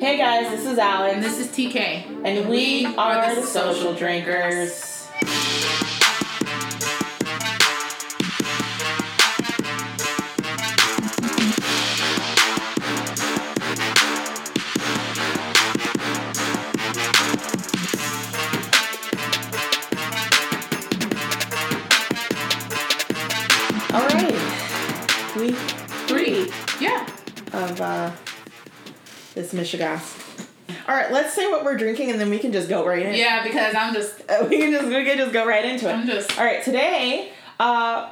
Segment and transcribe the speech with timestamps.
[0.00, 1.14] Hey guys, this is Alex.
[1.14, 2.24] And this is TK.
[2.24, 4.99] And we are the social drinkers.
[29.40, 30.46] This Michigas.
[30.88, 33.14] All right, let's say what we're drinking, and then we can just go right in.
[33.14, 35.92] Yeah, because I'm just, Uh, we can just we can just go right into it.
[35.92, 38.10] I'm just, All right, today, uh,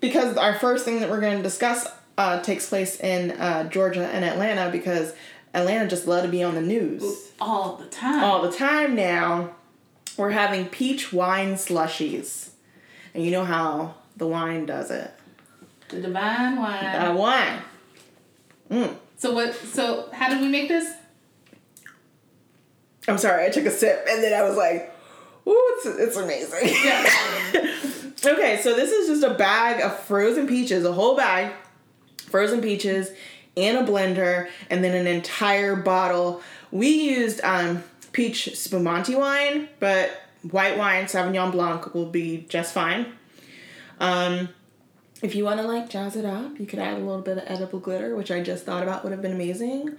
[0.00, 1.86] because our first thing that we're going to discuss
[2.18, 5.14] uh, takes place in uh, Georgia and Atlanta, because
[5.54, 8.22] Atlanta just love to be on the news all the time.
[8.24, 9.50] all the time now.
[10.16, 12.50] We're having peach wine slushies,
[13.14, 15.10] and you know how the wine does it.
[15.88, 16.84] The divine wine.
[16.84, 17.58] Uh, wine.
[18.70, 18.96] Mm.
[19.20, 20.90] So what, so how did we make this?
[23.06, 24.94] I'm sorry, I took a sip, and then I was like,
[25.46, 27.76] "Ooh, it's it's amazing." Yeah.
[28.22, 31.54] Okay, so this is just a bag of frozen peaches, a whole bag,
[32.26, 33.10] frozen peaches
[33.56, 36.42] in a blender, and then an entire bottle.
[36.70, 37.82] We used um,
[38.12, 40.10] peach spumante wine, but
[40.50, 43.06] white wine, Sauvignon Blanc, will be just fine.
[44.00, 44.50] Um,
[45.22, 47.44] if you want to like jazz it up, you could add a little bit of
[47.46, 49.96] edible glitter, which I just thought about would have been amazing.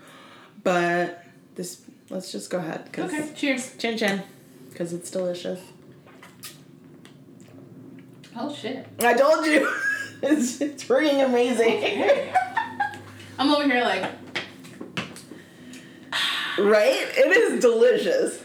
[0.63, 1.23] But
[1.55, 2.89] this, let's just go ahead.
[2.97, 3.75] Okay, cheers.
[3.77, 4.23] Chin chin,
[4.69, 5.61] because it's delicious.
[8.35, 8.87] Oh shit.
[8.99, 9.71] I told you,
[10.23, 12.33] it's, it's freaking amazing.
[13.37, 14.03] I'm over here like,
[16.57, 17.07] right?
[17.17, 18.41] It is delicious.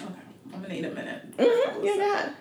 [0.00, 0.12] okay,
[0.52, 1.36] I'm gonna need a minute.
[1.36, 2.32] Mm-hmm, yeah, yeah.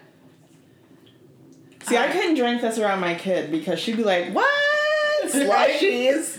[1.87, 4.49] See, I couldn't drink this around my kid because she'd be like, "What
[5.25, 6.37] slushies?"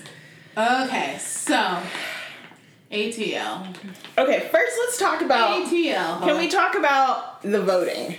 [0.57, 1.81] Okay, so,
[2.93, 3.75] ATL.
[4.19, 5.65] Okay, first let's talk about.
[5.65, 6.23] ATL.
[6.23, 8.19] Can we talk about the voting?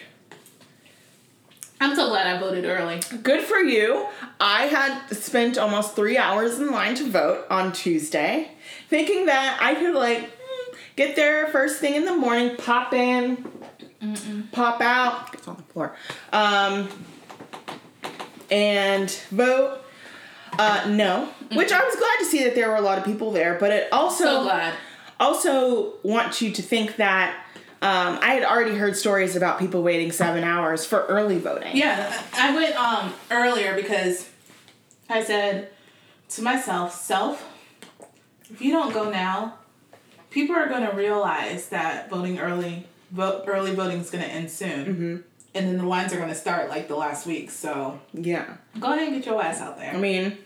[1.81, 2.99] I'm so glad I voted early.
[3.23, 4.07] Good for you.
[4.39, 8.51] I had spent almost three hours in line to vote on Tuesday,
[8.89, 13.49] thinking that I could like mm, get there first thing in the morning, pop in,
[14.51, 15.95] pop out, it's on the floor,
[16.33, 16.89] um,
[18.51, 19.81] and vote.
[20.57, 23.31] Uh, no, which I was glad to see that there were a lot of people
[23.31, 24.73] there, but it also So glad.
[25.19, 27.45] also want you to think that
[27.81, 31.77] um, I had already heard stories about people waiting seven hours for early voting.
[31.77, 34.27] Yeah, I went um earlier because
[35.09, 35.69] I said
[36.29, 37.47] to myself, self,
[38.49, 39.53] if you don't go now,
[40.29, 44.51] people are going to realize that voting early, vote early voting is going to end
[44.51, 45.17] soon, mm-hmm.
[45.55, 47.49] And then the lines are going to start like the last week.
[47.51, 48.45] So Yeah.
[48.79, 49.93] go ahead and get your ass out there.
[49.93, 50.37] I mean,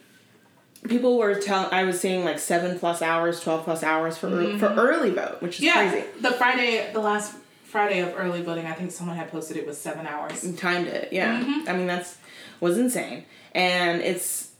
[0.87, 1.73] people were telling.
[1.73, 5.41] I was seeing like seven plus hours, twelve plus hours for ear- for early vote,
[5.41, 6.05] which is yeah, crazy.
[6.21, 9.77] the Friday, the last Friday of early voting, I think someone had posted it was
[9.79, 10.41] seven hours.
[10.57, 11.63] Timed it, yeah.
[11.67, 12.17] I mean, that's
[12.59, 14.51] was insane, and it's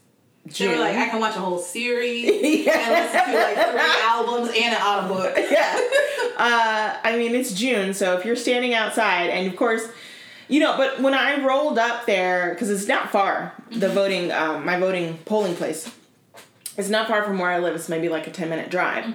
[0.46, 0.72] They June.
[0.72, 4.76] were like, I can watch a whole series and listen to like three albums and
[4.76, 5.38] an audiobook.
[5.52, 5.80] yeah.
[6.38, 9.88] Uh, I mean, it's June, so if you're standing outside, and of course,
[10.48, 14.66] you know, but when I rolled up there, because it's not far, the voting, um,
[14.66, 15.90] my voting polling place,
[16.78, 17.76] it's not far from where I live.
[17.76, 19.06] It's maybe like a 10 minute drive.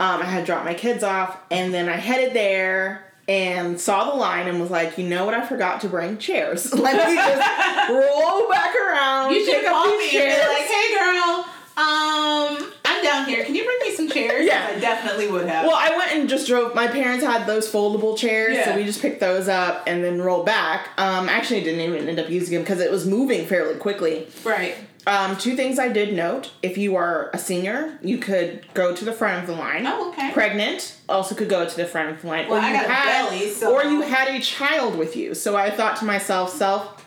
[0.00, 4.16] Um, I had dropped my kids off, and then I headed there and saw the
[4.16, 5.34] line and was like, you know what?
[5.34, 6.72] I forgot to bring chairs.
[6.78, 9.32] Let me just roll back around.
[9.32, 11.46] You should call me and be like, hey girl,
[11.76, 12.72] um,
[13.04, 13.44] down here.
[13.44, 14.44] Can you bring me some chairs?
[14.46, 14.72] Yeah.
[14.74, 15.66] I definitely would have.
[15.66, 16.74] Well, I went and just drove.
[16.74, 20.46] My parents had those foldable chairs, so we just picked those up and then rolled
[20.46, 20.88] back.
[20.98, 24.26] Um, actually, didn't even end up using them because it was moving fairly quickly.
[24.44, 24.74] right.
[25.06, 29.04] Um, two things I did note: if you are a senior, you could go to
[29.04, 29.86] the front of the line.
[29.86, 30.30] Oh, okay.
[30.32, 32.48] Pregnant also could go to the front of the line.
[32.48, 35.34] Well, I you got a had, belly, so- or you had a child with you.
[35.34, 37.03] So I thought to myself, self.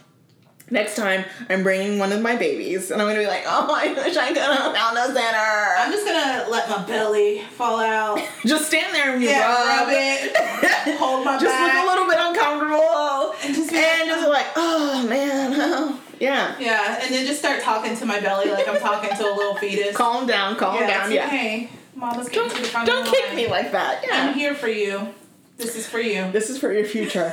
[0.69, 3.93] Next time, I'm bringing one of my babies, and I'm gonna be like, "Oh, I
[3.93, 8.19] wish I could have found a center." I'm just gonna let my belly fall out.
[8.45, 11.73] just stand there and Yeah, rub, rub it, hold my just back.
[11.73, 16.01] look a little bit uncomfortable, And just be and like, just like, oh man, oh.
[16.19, 16.55] yeah.
[16.59, 19.55] Yeah, and then just start talking to my belly like I'm talking to a little
[19.55, 19.95] fetus.
[19.95, 21.25] Calm down, calm yeah, down, yeah.
[21.27, 21.69] okay.
[21.95, 23.35] Mama's getting to the front Don't kick line.
[23.37, 24.03] me like that.
[24.11, 25.13] I'm here for you.
[25.55, 26.29] This is for you.
[26.33, 27.31] this is for your future.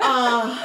[0.00, 0.64] uh,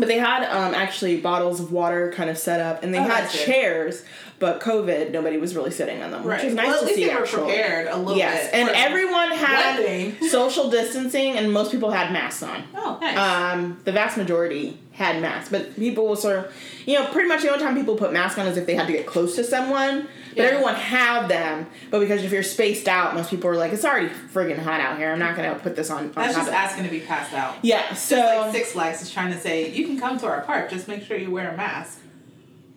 [0.00, 3.02] but they had um, actually bottles of water kind of set up, and they Oh,
[3.02, 3.40] had good.
[3.40, 4.02] chairs.
[4.40, 6.44] But COVID, nobody was really sitting on them, which Right.
[6.46, 7.04] is nice well, at to least see.
[7.04, 7.42] they were actually.
[7.52, 8.54] prepared a little Yes, bit.
[8.58, 10.16] Yes, and everyone had wedding.
[10.30, 12.64] social distancing, and most people had masks on.
[12.74, 13.18] Oh, nice.
[13.18, 16.52] Um, the vast majority had masks, but people will sort of,
[16.86, 18.86] you know, pretty much the only time people put masks on is if they had
[18.86, 20.08] to get close to someone.
[20.30, 20.44] But Yeah.
[20.50, 24.08] everyone had them, but because if you're spaced out, most people are like, it's already
[24.32, 25.10] friggin' hot out here.
[25.12, 26.04] I'm not gonna put this on.
[26.04, 27.56] on That's just of-" asking to be passed out.
[27.62, 30.70] Yeah, so like Six Flags is trying to say, you can come to our park,
[30.70, 31.98] just make sure you wear a mask.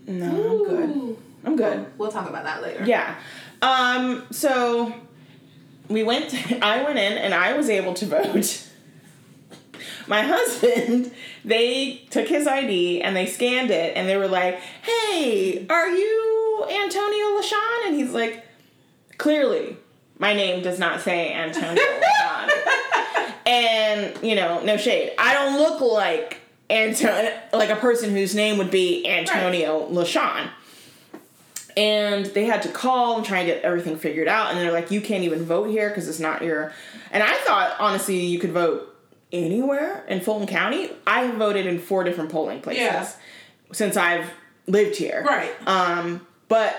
[0.07, 1.17] no, I'm good.
[1.45, 1.85] I'm good.
[1.97, 2.83] We'll talk about that later.
[2.85, 3.15] Yeah.
[3.61, 4.93] Um, so
[5.89, 6.33] we went
[6.63, 8.67] I went in and I was able to vote.
[10.07, 11.11] My husband,
[11.45, 16.42] they took his ID and they scanned it and they were like, Hey, are you
[16.69, 17.87] Antonio LaShawn?
[17.87, 18.45] And he's like,
[19.17, 19.77] Clearly,
[20.17, 21.83] my name does not say Antonio
[22.21, 22.49] LaShawn.
[23.45, 25.13] and, you know, no shade.
[25.17, 26.39] I don't look like
[26.69, 30.49] Antonio like a person whose name would be Antonio LaShawn
[31.75, 34.91] and they had to call and try and get everything figured out and they're like
[34.91, 36.71] you can't even vote here because it's not your
[37.11, 38.95] and i thought honestly you could vote
[39.31, 43.07] anywhere in fulton county i have voted in four different polling places Yeah.
[43.71, 44.29] since i've
[44.67, 45.51] lived here Right.
[45.67, 46.75] um but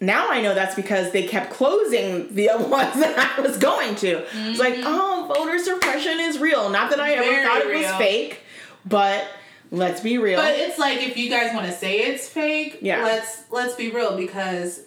[0.00, 4.24] now I know that's because they kept closing the ones that I was going to.
[4.50, 6.70] It's like, oh, voter suppression is real.
[6.70, 7.30] Not that I ever Mm-hmm.
[7.34, 7.82] Very thought it real.
[7.82, 8.40] was fake,
[8.86, 9.26] but
[9.70, 10.40] let's be real.
[10.40, 13.02] But it's like if you guys want to say it's fake, Yeah.
[13.02, 14.82] let's let's be real because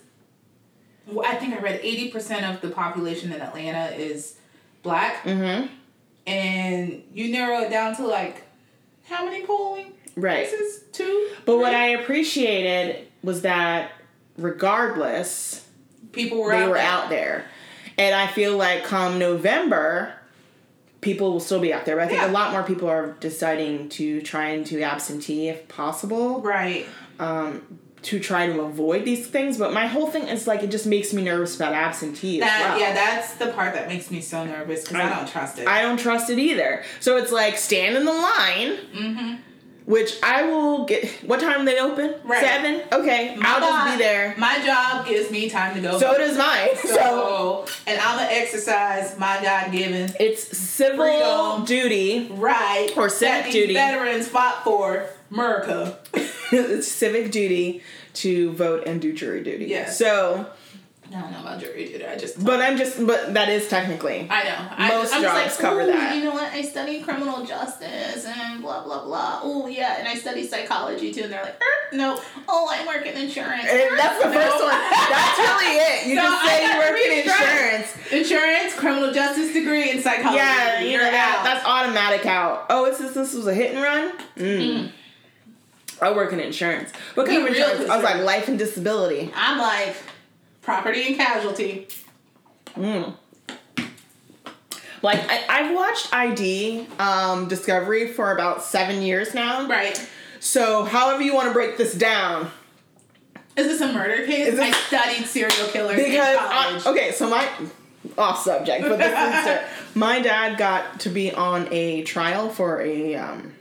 [1.25, 4.37] I think I read eighty percent of the population in Atlanta is
[4.81, 5.67] black, mm-hmm.
[6.25, 8.43] and you narrow it down to like
[9.09, 10.47] how many polling Right.
[10.47, 10.83] places?
[10.91, 11.29] Two.
[11.45, 13.91] But what I appreciated was that
[14.41, 15.65] regardless,
[16.11, 16.83] people were they out were there.
[16.87, 17.45] out there.
[17.97, 20.13] And I feel like come November,
[21.01, 21.95] people will still be out there.
[21.97, 22.29] But I think Yeah.
[22.29, 26.85] a lot more people are deciding to try and do absentee if possible Right.
[27.19, 27.61] um,
[28.03, 29.57] to try to avoid these things.
[29.57, 32.69] But my whole thing is like, it just makes me nervous about absentee That as
[32.71, 32.79] well.
[32.79, 35.67] yeah, that's the part that makes me so nervous because I, I- don't trust it.
[35.67, 36.83] I don't trust it either.
[36.99, 38.77] So it's like, stand in the line.
[38.95, 39.35] mm-hmm.
[39.91, 41.09] Which I will get.
[41.25, 42.15] What time they open?
[42.23, 42.41] Right.
[42.41, 42.81] Seven.
[42.93, 44.33] Okay, I'll just be there.
[44.37, 45.99] My job gives me time to go.
[45.99, 46.69] So does mine.
[46.81, 51.65] So, So, and I'm gonna exercise my God given it's civil Freedom.
[51.65, 52.27] duty.
[52.31, 53.73] right Or civic duty.
[53.73, 55.97] veterans fought for America.
[56.13, 57.83] it's civic duty
[58.13, 59.65] to vote and do jury duty.
[59.65, 59.97] Yes.
[59.97, 60.47] So,
[61.13, 62.05] I don't know about jury duty.
[62.05, 64.27] I just but I'm just, but that is technically.
[64.29, 64.67] I know.
[64.77, 66.53] I, Most I'm jobs just like, cover that." You know what?
[66.53, 69.41] I study criminal justice and blah blah blah.
[69.43, 71.23] Oh yeah, and I study psychology too.
[71.23, 72.17] And they're like, er, no.
[72.47, 73.65] Oh, I work in insurance.
[73.65, 74.71] Er, that's the no." first one.
[74.71, 76.07] That's really it.
[76.07, 78.11] You So just say you work in insurance.
[78.11, 80.37] Insurance, criminal justice degree, and psychology.
[80.37, 81.43] Yeah, you You're out.
[81.43, 82.67] That's automatic out.
[82.69, 83.13] Oh, it's this.
[83.13, 84.17] This was a hit and run.
[84.37, 84.91] Mm.
[86.01, 86.91] I work in insurance.
[87.13, 87.89] What kind Be of insurance?
[87.89, 89.31] I was like life and disability.
[89.35, 89.95] I'm like
[90.61, 91.87] property and casualty.
[92.75, 93.15] Mm.
[95.01, 99.67] Like I, I've watched ID um, Discovery for about seven years now.
[99.67, 100.07] Right.
[100.39, 102.51] So however you want to break this down,
[103.55, 104.49] Is this a murder case?
[104.49, 107.47] Is this- I studied serial killers because I, okay, so my
[108.17, 109.11] off subject, but this
[109.47, 113.53] is my dad got to be on a trial for a um,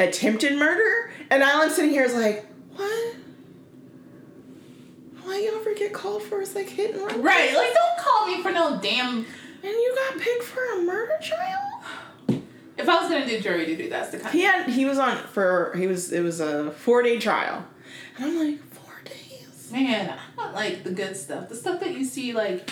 [0.00, 3.16] attempted murder, and I'm sitting here is like, what?
[5.26, 6.40] Why you ever get called for?
[6.40, 7.20] It's like hit and run.
[7.22, 9.16] Right, like don't call me for no damn.
[9.18, 9.24] And
[9.64, 11.82] you got picked for a murder trial?
[12.78, 14.32] If I was gonna do jury duty, that's the kind.
[14.32, 17.64] He had he was on for he was it was a four day trial,
[18.16, 19.70] and I'm like four days.
[19.72, 22.32] Man, I want like the good stuff, the stuff that you see.
[22.34, 22.70] Like,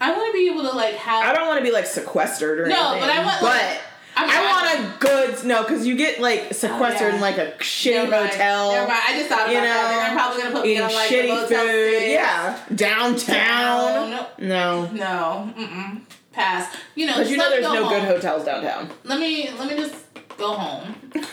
[0.00, 1.24] I want to be able to like have.
[1.26, 3.00] I don't want to be like sequestered or No, anything.
[3.08, 3.80] but I want, but like-
[4.28, 7.14] I want a good no because you get like sequestered Oh, yeah.
[7.14, 8.72] in like a shitty Never hotel.
[8.72, 9.00] Never mind.
[9.08, 9.64] I just thought about you that.
[9.82, 12.10] know, Then they're probably gonna put me on like shitty food.
[12.12, 14.10] Yeah, downtown.
[14.10, 16.00] No, No, no, mm-mm.
[16.32, 16.74] Pass.
[16.94, 18.90] You know, because you know there's no good hotels downtown.
[19.04, 19.94] Let me let me just
[20.38, 20.94] go home.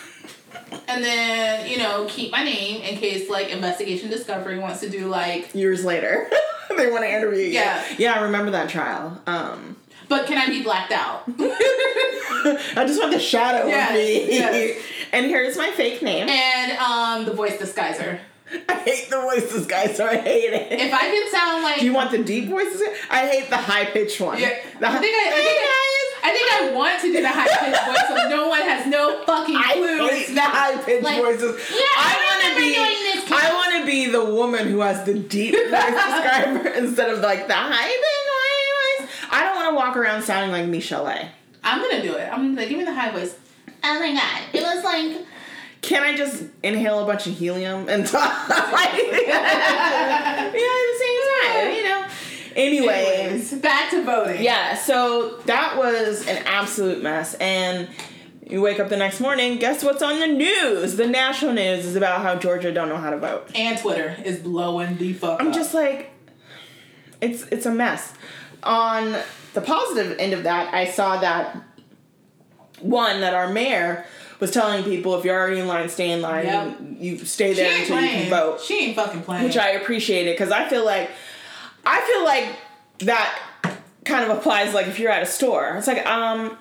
[0.90, 5.08] And then, you know, keep my name in case like investigation discovery wants to do
[5.08, 6.30] like Years later,
[6.78, 7.52] they want to interview you.
[7.52, 7.84] Yeah.
[7.98, 8.14] yeah.
[8.14, 9.22] I remember that trial.
[9.28, 9.78] Um,
[10.10, 11.24] but can I be blacked out?
[11.40, 14.30] I just want the shadow Yes, of me.
[14.38, 14.84] yes.
[15.14, 16.28] And here's my fake name.
[16.30, 18.20] and um the voice disguiser.
[18.70, 20.72] I hate the voices, guys, so I hate it.
[20.72, 22.82] If I can sound like Do you want the deep voices?
[23.10, 24.40] I hate the high pitched one.
[24.40, 24.50] Yeah,
[24.80, 27.48] The I think I, I think I, I think I want to do the high
[27.48, 30.08] pitched voice so no one has no fucking clue.
[30.08, 31.60] I hate the high pitched Like, voices.
[31.72, 32.72] yeah, I wanna be.
[32.72, 33.32] this.
[33.32, 37.48] I want to be the woman who has the deep voice describer instead of like
[37.48, 38.27] the high pitched voice.
[39.32, 41.08] I don't want to walk around sounding like Michelle.
[41.64, 42.30] I'm gonna do it.
[42.32, 43.36] I'm gonna like, give me the high voice.
[43.84, 45.26] Oh my god, it was like
[45.82, 48.50] Can I just inhale a bunch of helium and talk?
[48.50, 52.08] yeah, at the same time, you know.
[52.56, 54.42] Anyways, Anyways, back to voting.
[54.42, 57.36] Yeah, so that was an absolute mess.
[57.36, 57.88] And
[58.50, 60.96] You wake up the next morning, guess what's on the news?
[60.96, 63.52] The national news is about how Georgia don't know how to vote.
[63.54, 65.54] And Twitter is blowing the fuck I'm up.
[65.54, 66.12] just like,
[67.22, 68.14] it's it's a mess.
[68.64, 69.16] On
[69.54, 71.56] the positive end of that, I saw that
[72.82, 74.06] one that our mayor
[74.40, 76.46] was telling people if you're already in line, stay in line.
[76.46, 76.78] Yep.
[77.00, 79.44] You, you stay there until you can vote, She ain't fucking playing.
[79.46, 81.10] which I appreciated because I feel like
[81.86, 82.56] I feel like
[83.08, 83.40] that
[84.06, 85.76] kind of applies like if you're at a store.
[85.78, 86.58] It's like um.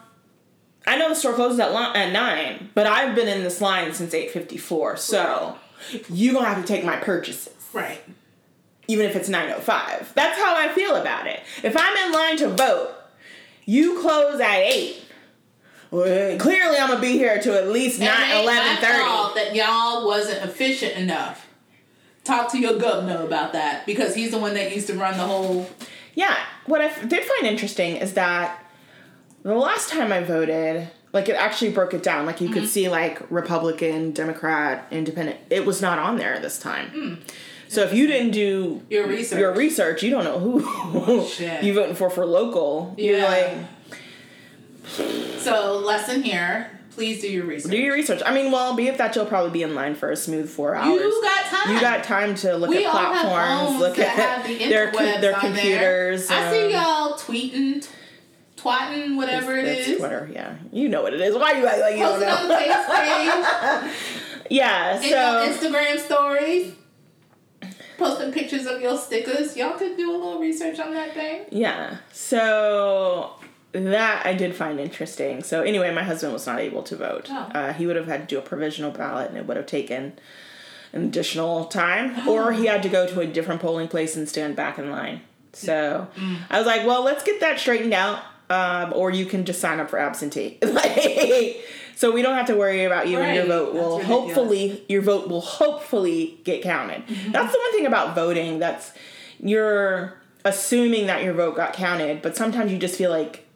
[0.89, 3.93] I know the store closes at, li- at nine, but I've been in this line
[3.93, 4.97] since eight fifty four.
[4.97, 5.57] So
[6.09, 8.01] you gonna have to take my purchases right.
[8.89, 10.13] Even if it's 905.
[10.15, 11.41] That's how I feel about it.
[11.63, 12.95] If I'm in line to vote,
[13.65, 15.03] you close at 8.
[15.91, 18.89] Well, clearly I'm going to be here to at least 9 And it ain't my
[18.89, 18.99] 11:30.
[19.07, 21.47] fault that y'all wasn't efficient enough.
[22.25, 25.23] Talk to your governor about that because he's the one that used to run the
[25.25, 25.71] whole.
[26.15, 28.65] Yeah, what I f- did find interesting is that
[29.43, 32.27] the last time I voted, like it actually broke it down.
[32.27, 32.59] Like you Mm-hmm.
[32.61, 35.39] could see like Republican, Democrat, Independent.
[35.51, 37.21] It was not on there this time.
[37.77, 38.81] So if you didn't do.
[38.89, 39.39] Your research.
[39.39, 41.63] your research, you don't know who shit.
[41.63, 42.95] you voting for for local.
[42.97, 43.67] You're Yeah.
[44.87, 45.03] like,
[45.41, 47.71] So lesson here: please do your research.
[47.71, 48.23] Do your research.
[48.25, 50.75] I mean, well, be it that you'll probably be in line for a smooth four
[50.75, 51.03] hours.
[51.03, 51.75] You got time.
[51.75, 54.91] You got time to look We at platforms, look at the their
[55.21, 56.29] their on computers.
[56.29, 56.49] There.
[56.49, 57.87] I see um, y'all tweeting,
[58.57, 59.99] twatting, whatever it it's is.
[59.99, 60.57] Twitter, yeah.
[60.73, 61.35] You know what it is.
[61.35, 63.83] Why are you act like you don't Posting on the know?
[63.91, 64.99] page, yeah.
[64.99, 66.73] So Instagram stories,
[67.99, 69.57] posting pictures of your stickers.
[69.57, 71.47] Y'all could do a little research on that thing.
[71.51, 71.99] yeah.
[72.13, 73.33] So
[73.73, 75.43] that I did find interesting.
[75.43, 77.27] So anyway, my husband was not able to vote.
[77.31, 77.35] Oh.
[77.55, 80.15] Uh, he would have had to do a provisional ballot, and it would have taken
[80.93, 84.57] an additional time, or he had to go to a different polling place and stand
[84.57, 85.21] back in line.
[85.53, 86.39] So Mm.
[86.51, 89.81] I was like, well, let's get that straightened out, um, or you can just sign
[89.81, 90.59] up for absentee.
[90.63, 91.61] Like,
[91.97, 95.29] so we don't have to worry about you and your vote will hopefully your vote
[95.29, 97.05] will hopefully get counted.
[97.07, 97.33] Mm-hmm.
[97.33, 98.93] That's the one thing about voting that's
[99.41, 103.47] you're assuming that your vote got counted, but sometimes you just feel like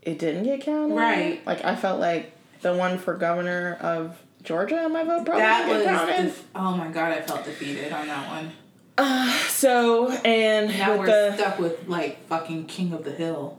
[0.00, 0.94] it didn't get counted.
[0.94, 1.46] Right.
[1.46, 5.76] Like I felt like the one for governor of Georgia, my vote probably That didn't
[5.78, 5.84] was.
[5.84, 6.24] get counted.
[6.28, 8.52] def- oh my god, I felt defeated on that one.
[9.48, 13.58] so and Now we're the stuck with like fucking King of the Hill.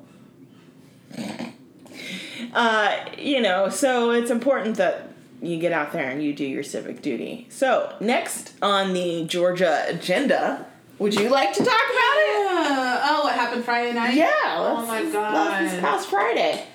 [2.54, 5.10] Uh, you know, so it's important that
[5.42, 7.48] you get out there and you do your civic duty.
[7.50, 10.66] So next on the Georgia agenda,
[11.00, 13.02] would you like to talk about it?
[13.06, 14.14] Oh, what happened Friday night?
[14.14, 14.30] Yeah.
[14.58, 15.64] Oh my God.
[15.64, 16.66] This past Friday.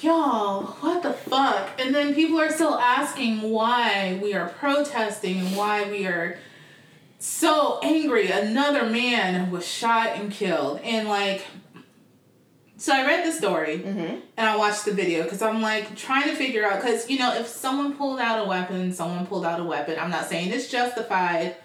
[0.00, 1.70] Y'all, what the fuck?
[1.78, 6.36] And then people are still asking why we are protesting and why we are
[7.20, 8.28] so angry.
[8.28, 10.80] Another man was shot and killed.
[10.80, 11.46] And like,
[12.84, 14.20] so I read the story mm-hmm.
[14.36, 17.34] and I watched the video because I'm like trying to figure out, because, you know,
[17.34, 19.98] if someone pulled out a weapon, someone pulled out a weapon.
[19.98, 21.56] I'm not saying it's justified,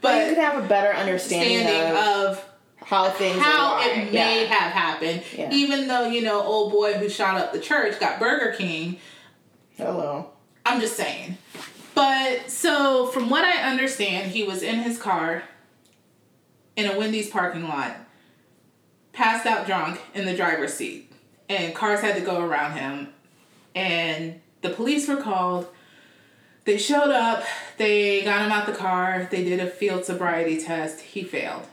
[0.00, 2.44] But you could have a better understanding standing of, of
[2.76, 5.22] how things how it may have happened.
[5.36, 5.50] Yeah.
[5.52, 8.98] Even though, you know, old boy who shot up the church got Burger King.
[9.76, 10.30] Hello.
[10.66, 11.38] I'm just saying.
[11.94, 15.44] But so from what I understand, he was in his car
[16.74, 17.96] in a Wendy's parking lot,
[19.12, 21.12] passed out drunk in the driver's seat.
[21.48, 23.08] And cars had to go around him.
[23.74, 25.68] And the police were called.
[26.64, 27.44] They showed up,
[27.78, 31.66] they got him out the car, they did a field sobriety test, he failed.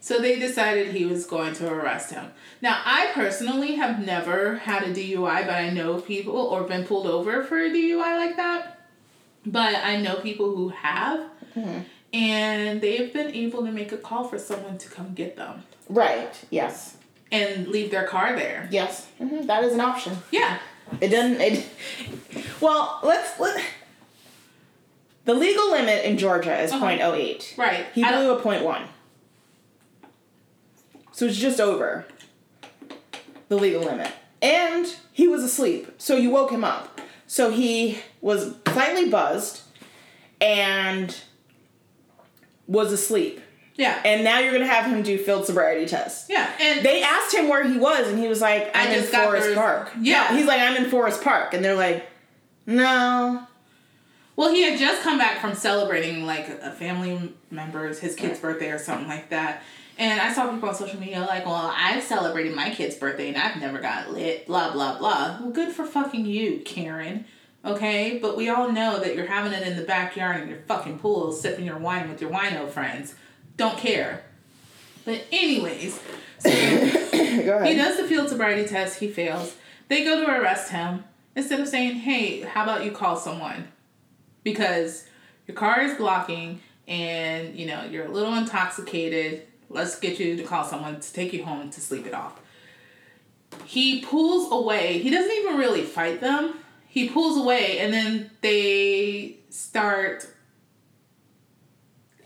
[0.00, 2.30] So they decided he was going to arrest him.
[2.62, 7.06] Now, I personally have never had a DUI, but I know people or been pulled
[7.06, 8.80] over for a DUI like that.
[9.44, 11.80] But I know people who have, mm-hmm.
[12.12, 16.32] and they've been able to make a call for someone to come get them Right.
[16.50, 16.96] Yes.
[17.30, 18.68] and leave their car there.
[18.70, 19.06] Yes.
[19.18, 20.16] hmm That is an option.
[20.30, 20.58] Yeah.
[21.00, 21.40] It doesn't.
[21.40, 21.66] It.
[22.60, 23.62] Well, let's let.
[25.26, 26.86] The legal limit in Georgia is Uh-huh.
[26.86, 27.58] .08.
[27.58, 27.84] Right.
[27.94, 28.84] He blew a point one.
[31.12, 32.06] So it's just over
[33.48, 34.10] the legal limit.
[34.40, 35.92] And he was asleep.
[35.98, 37.00] So you woke him up.
[37.26, 39.60] So he was slightly buzzed
[40.40, 41.14] and
[42.66, 43.40] was asleep.
[43.78, 43.98] Yeah.
[44.04, 46.28] And now you're gonna have him do field sobriety tests.
[46.28, 46.50] yeah.
[46.60, 49.92] And They asked him where he was, and he was like, "I'm in Forest Park."
[50.00, 50.28] Yeah.
[50.30, 52.06] No, he's like, "I'm in Forest Park," and they're like,
[52.66, 53.46] "No."
[54.36, 58.70] Well, he had just come back from celebrating like a family member's his kid's birthday
[58.70, 59.62] or something like that.
[59.98, 63.36] And I saw people on social media like, "Well, I've celebrated my kid's birthday and
[63.36, 65.38] I've never got lit." Blah blah blah.
[65.40, 67.24] Well, good for fucking you, Karen.
[67.64, 71.00] Okay, but we all know that you're having it in the backyard in your fucking
[71.00, 73.14] pool, sipping your wine with your wino friends.
[73.58, 74.22] Don't care.
[75.04, 76.00] But anyways,
[76.38, 77.66] so Go ahead.
[77.66, 79.00] he does the field sobriety test.
[79.00, 79.54] He fails.
[79.88, 81.04] They go to arrest him.
[81.36, 83.68] instead of saying, "Hey, how about you call someone?"
[84.44, 85.04] Because
[85.46, 89.42] your car is blocking and, you know, you're a little intoxicated.
[89.68, 92.40] Let's get you to call someone to take you home to sleep it off.
[93.64, 94.98] He pulls away.
[94.98, 96.54] He doesn't even really fight them.
[96.86, 100.26] He pulls away and then they start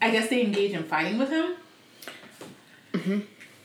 [0.03, 1.55] I guess they engage in fighting with him.
[2.93, 3.21] Mm-hmm.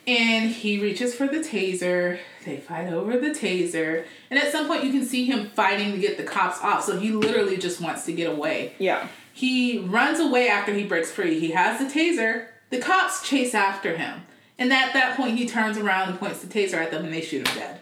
[0.06, 2.18] And he reaches for the taser.
[2.46, 4.04] They fight over the taser.
[4.30, 6.84] And at some point, you can see him fighting to get the cops off.
[6.84, 8.74] So he literally just wants to get away.
[8.78, 9.08] Yeah.
[9.34, 11.38] He runs away after he breaks free.
[11.40, 12.46] He has the taser.
[12.70, 14.22] The cops chase after him.
[14.58, 17.20] And at that point, he turns around and points the taser at them and they
[17.20, 17.80] shoot him dead.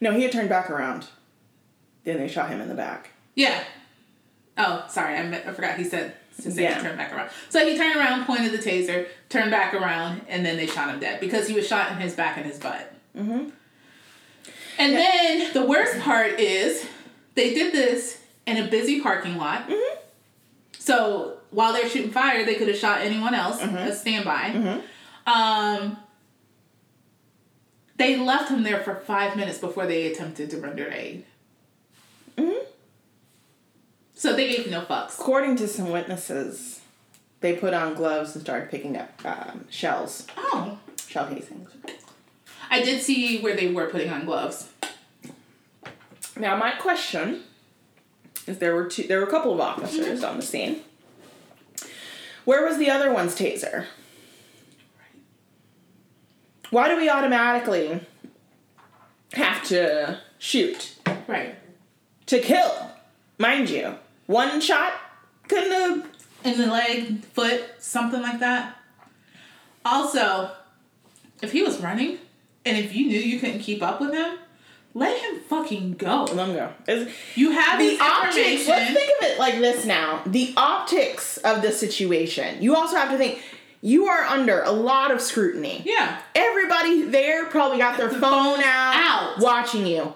[0.00, 1.08] No, he had turned back around.
[2.04, 3.10] Then they shot him in the back.
[3.34, 3.64] Yeah.
[4.56, 5.16] Oh, sorry.
[5.16, 6.76] I, me- I forgot he said to say Yeah.
[6.76, 7.30] he turned back around.
[7.48, 11.00] So he turned around, pointed the taser, turned back around, and then they shot him
[11.00, 12.92] dead because he was shot in his back and his butt.
[13.16, 13.50] Mm-hmm.
[14.78, 16.86] And then the worst part is
[17.34, 19.68] they did this in a busy parking lot.
[19.68, 20.00] Mm-hmm.
[20.78, 24.50] So while they're shooting fire, they could have shot anyone else, a standby.
[24.50, 25.30] Mm-hmm.
[25.30, 25.96] Um,
[27.96, 31.24] they left him there for five minutes before they attempted to render aid.
[34.24, 34.30] Mm-hmm.
[34.30, 35.18] So they gave no fucks.
[35.18, 36.80] According to some witnesses,
[37.40, 40.78] they put on gloves and started picking up um, shells, Oh.
[41.06, 41.70] shell casings.
[42.70, 44.70] I did see where they were putting on gloves.
[46.38, 47.42] Now, my question
[48.46, 50.80] is: there were two, there were a couple of officers on the scene.
[52.44, 53.84] Where was the other one's taser?
[56.70, 58.00] Why do we automatically
[59.34, 60.96] have to shoot
[61.28, 61.54] Right.
[62.26, 62.90] to kill?
[63.38, 63.94] Mind you,
[64.26, 64.92] one shot
[65.48, 66.08] couldn't have.
[66.44, 68.76] In the leg, foot, something like that.
[69.84, 70.50] Also,
[71.42, 72.18] if he was running
[72.66, 74.38] and if you knew you couldn't keep up with him,
[74.92, 76.24] let him fucking go.
[76.24, 76.70] Let him go.
[76.86, 81.62] Is- You have the optics let's think of it like this now the optics of
[81.62, 83.42] the situation you also have to think
[83.80, 86.20] you are under a lot of scrutiny yeah.
[86.34, 89.38] everybody there probably got their The phone phone's out, out.
[89.40, 90.14] watching you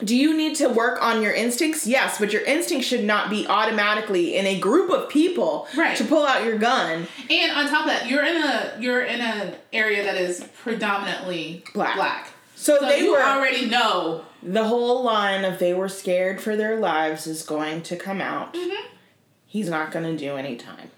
[0.00, 3.46] do you need to work on your instincts yes but your instincts should not be
[3.46, 5.96] automatically in a group of people Right.
[5.96, 9.20] to pull out your gun And on top of that, you're in a you're in
[9.20, 11.94] an area that is predominantly Black.
[11.96, 12.28] black.
[12.56, 14.24] so, So they you were already know.
[14.42, 18.54] the whole line of they were scared for their lives is going to come out
[18.54, 18.86] Mm-hmm.
[19.46, 20.90] he's not going to do any time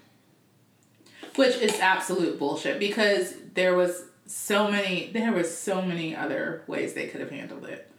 [1.35, 6.93] Which is absolute bullshit because there was so many there was so many other ways
[6.93, 7.89] they could have handled it.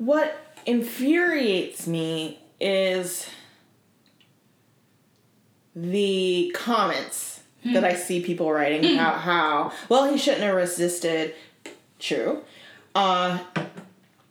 [0.00, 0.34] What
[0.64, 3.28] infuriates me is
[5.76, 11.34] the comments that I see people writing about how, well, he shouldn't have resisted.
[11.98, 12.42] True.
[12.94, 13.40] Uh,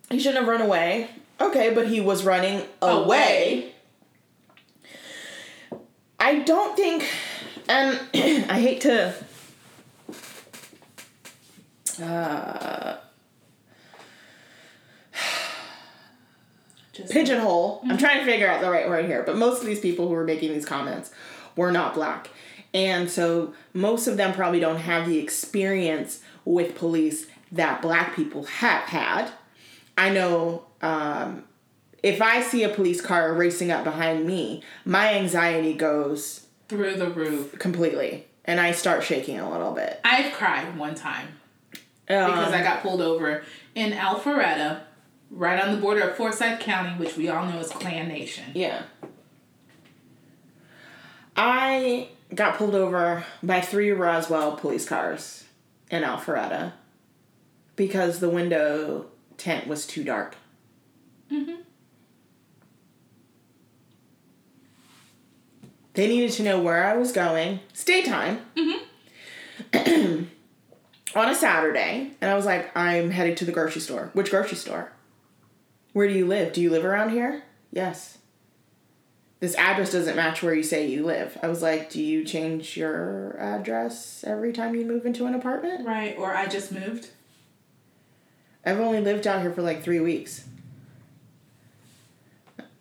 [0.09, 1.11] he shouldn't have run away.
[1.39, 3.73] Okay, but he was running away.
[6.19, 7.05] I don't think,
[7.67, 7.99] and
[8.49, 9.13] I hate to.
[12.01, 12.97] Uh,
[16.99, 17.81] Just pigeonhole.
[17.87, 20.13] I'm trying to figure out the right word here, but most of these people who
[20.13, 21.11] were making these comments
[21.55, 22.29] were not black.
[22.73, 28.43] And so most of them probably don't have the experience with police that black people
[28.45, 29.31] have had.
[29.97, 31.43] I know um,
[32.03, 37.09] if I see a police car racing up behind me, my anxiety goes through the
[37.09, 37.57] roof.
[37.57, 39.99] completely and I start shaking a little bit.
[40.03, 41.39] I've cried one time
[42.07, 43.43] because Um, I got pulled over
[43.75, 44.81] in Alpharetta,
[45.29, 48.45] right on the border of Forsyth County, which we all know is Klan Nation.
[48.53, 48.83] Yeah.
[51.35, 55.45] I got pulled over by three Roswell police cars
[55.89, 56.73] in Alpharetta
[57.75, 59.05] because the window
[59.37, 60.35] tent was too dark.
[61.31, 61.61] Mm-hmm.
[65.93, 67.59] They needed to know where I was going.
[67.69, 68.41] It's daytime.
[68.55, 70.23] Mm-hmm.
[71.15, 74.09] on a Saturday, and I was like, I'm headed to the grocery store.
[74.13, 74.91] Which grocery store?
[75.93, 76.53] Where do you live?
[76.53, 77.43] Do you live around here?
[77.71, 78.17] Yes.
[79.39, 81.37] This address doesn't match where you say you live.
[81.41, 85.87] I was like, Do you change your address every time you move into an apartment?
[85.87, 87.09] Right, or I just moved.
[88.65, 90.45] I've only lived out here for like three weeks.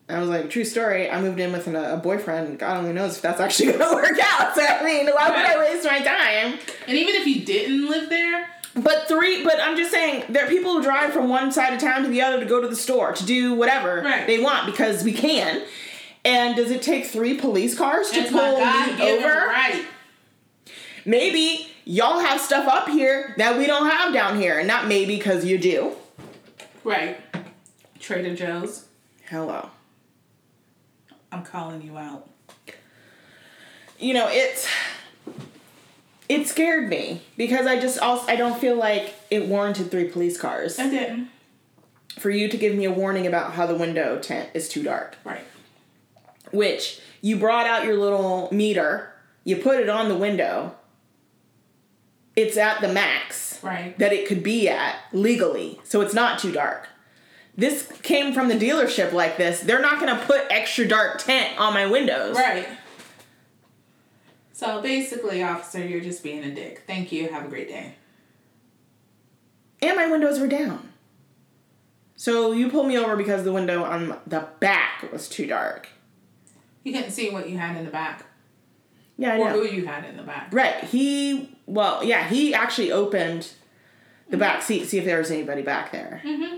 [0.08, 1.10] I was like, true story.
[1.10, 2.58] I moved in with an, a boyfriend.
[2.58, 4.54] God only knows if that's actually gonna work out.
[4.54, 6.58] So I mean, why would I waste my time?
[6.86, 8.48] And even if you didn't live there,
[8.82, 11.80] But three, but I'm just saying, there are people who drive from one side of
[11.80, 14.26] town to the other to go to the store to do whatever Right.
[14.26, 15.62] they want because we can.
[16.24, 19.26] And does it take three police cars to it's pull me over?
[19.46, 19.84] right.
[21.04, 25.16] Maybe y'all have stuff up here that we don't have down here, and not maybe
[25.16, 25.92] because you do.
[26.84, 27.18] Right.
[27.98, 28.86] Trader Joe's.
[29.30, 29.70] Hello.
[31.32, 32.28] I'm calling you out.
[33.98, 34.68] You know, it's
[36.28, 40.38] it scared me because I just also I don't feel like it warranted three police
[40.38, 41.28] cars I didn't.
[42.18, 45.16] for you to give me a warning about how the window tent is too dark.
[45.24, 45.44] Right.
[46.50, 49.12] Which you brought out your little meter,
[49.44, 50.74] you put it on the window.
[52.36, 53.98] It's at the max Right.
[53.98, 56.88] that it could be at legally, so it's not too dark.
[57.56, 59.58] This came from the dealership like this.
[59.60, 62.36] They're not gonna put extra dark tent on my windows.
[62.36, 62.68] Right.
[64.58, 66.82] So basically, officer, you're just being a dick.
[66.84, 67.28] Thank you.
[67.28, 67.94] Have a great day.
[69.80, 70.88] And my windows were down.
[72.16, 75.86] So you pulled me over because the window on the back was too dark.
[76.82, 78.24] You couldn't see what you had in the back
[79.16, 79.60] Yeah, I or know.
[79.60, 80.48] who you had in the back.
[80.50, 80.82] Right.
[80.82, 83.52] He well, yeah, he actually opened
[84.28, 86.20] the back seat to see if there was anybody back there.
[86.24, 86.56] Mm-hmm.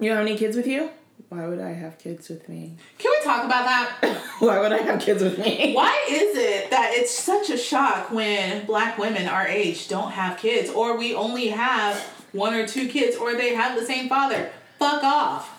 [0.00, 0.90] You know how many kids with you?
[1.34, 2.76] Why would I have kids with me?
[2.96, 4.16] Can we talk about that?
[4.38, 5.72] Why would I have kids with me?
[5.74, 10.38] Why is it that it's such a shock when black women our age don't have
[10.38, 11.96] kids, or we only have
[12.30, 14.48] one or two kids, or they have the same father?
[14.78, 15.50] Fuck off.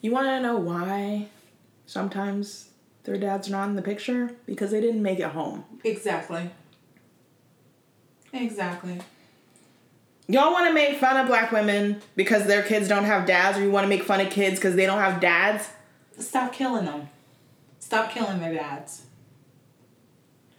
[0.00, 1.28] You want to know why
[1.86, 2.70] sometimes
[3.04, 4.34] their dads are not in the picture?
[4.44, 5.64] Because they didn't make it home.
[5.84, 6.50] Exactly.
[8.32, 8.98] Exactly.
[10.30, 13.62] Y'all want to make fun of black women because their kids don't have dads, or
[13.62, 15.68] you want to make fun of kids because they don't have dads?
[16.18, 17.08] Stop killing them.
[17.80, 19.02] Stop killing their dads.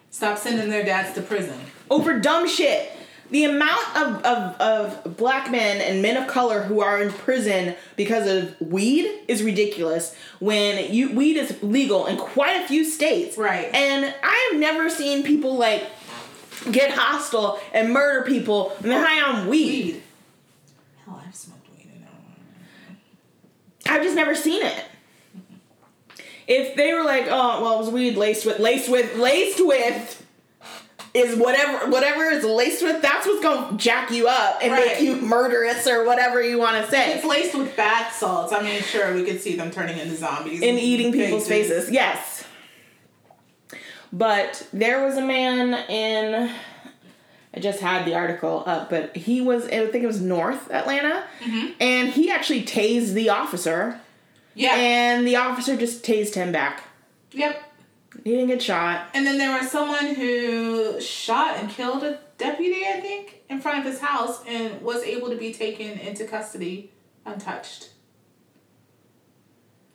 [0.10, 1.57] Stop sending their dads to prison.
[1.89, 2.91] over dumb shit.
[3.29, 7.75] The amount of, of, of black men and men of color who are in prison
[7.95, 10.13] because of weed is ridiculous.
[10.41, 13.73] When you weed is legal in quite a few states, Right.
[13.73, 15.88] And I have never seen people like
[16.71, 19.93] get hostile and murder people when they're high on weed.
[19.95, 20.04] Weed.
[21.06, 24.86] Hell, I've smoked weed and I don't I've just never seen it.
[26.47, 30.17] If they were like, oh well, it was weed laced with laced with laced with
[31.13, 34.86] is whatever whatever is laced with, that's what's gonna jack you up and Right.
[34.86, 37.13] make you murderous or whatever you want to say.
[37.13, 38.54] It's laced with bath salts.
[38.54, 41.89] I mean, sure, we could see them turning into zombies in eating people's faces.
[41.91, 42.31] Yes.
[44.13, 46.52] But there was a man in
[47.54, 51.24] I just had the article up, but he was I think it was North Atlanta
[51.43, 51.71] mm-hmm.
[51.80, 54.00] and he actually tased the officer
[54.54, 54.76] Yeah.
[54.76, 56.84] and the officer just tased him back.
[57.32, 57.63] yep.
[58.26, 59.08] He didn't get shot.
[59.13, 63.80] And then there was someone who shot and killed a deputy, I think, in front
[63.80, 66.91] of his house and was able to be taken into custody
[67.26, 67.91] untouched.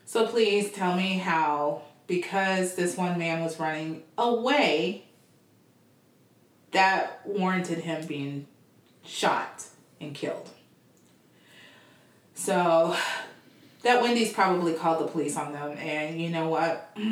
[0.07, 5.05] So please tell me how, because this one man was running away,
[6.73, 8.47] that warranted him being
[9.05, 9.67] shot
[10.01, 10.51] and killed.
[12.35, 12.97] So
[13.83, 16.97] that Wendy's probably called the police on them, and you know what?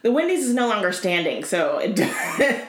[0.00, 1.98] The Wendy's is no longer standing, so it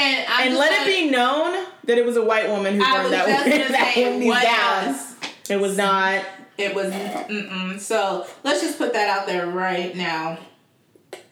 [0.00, 3.26] And, and let it be known that it was a white woman who burned that,
[3.70, 5.09] that Wendy's down.
[5.50, 6.24] It was not.
[6.56, 7.78] It was mm-mm.
[7.80, 10.38] So let's just put that out there right now.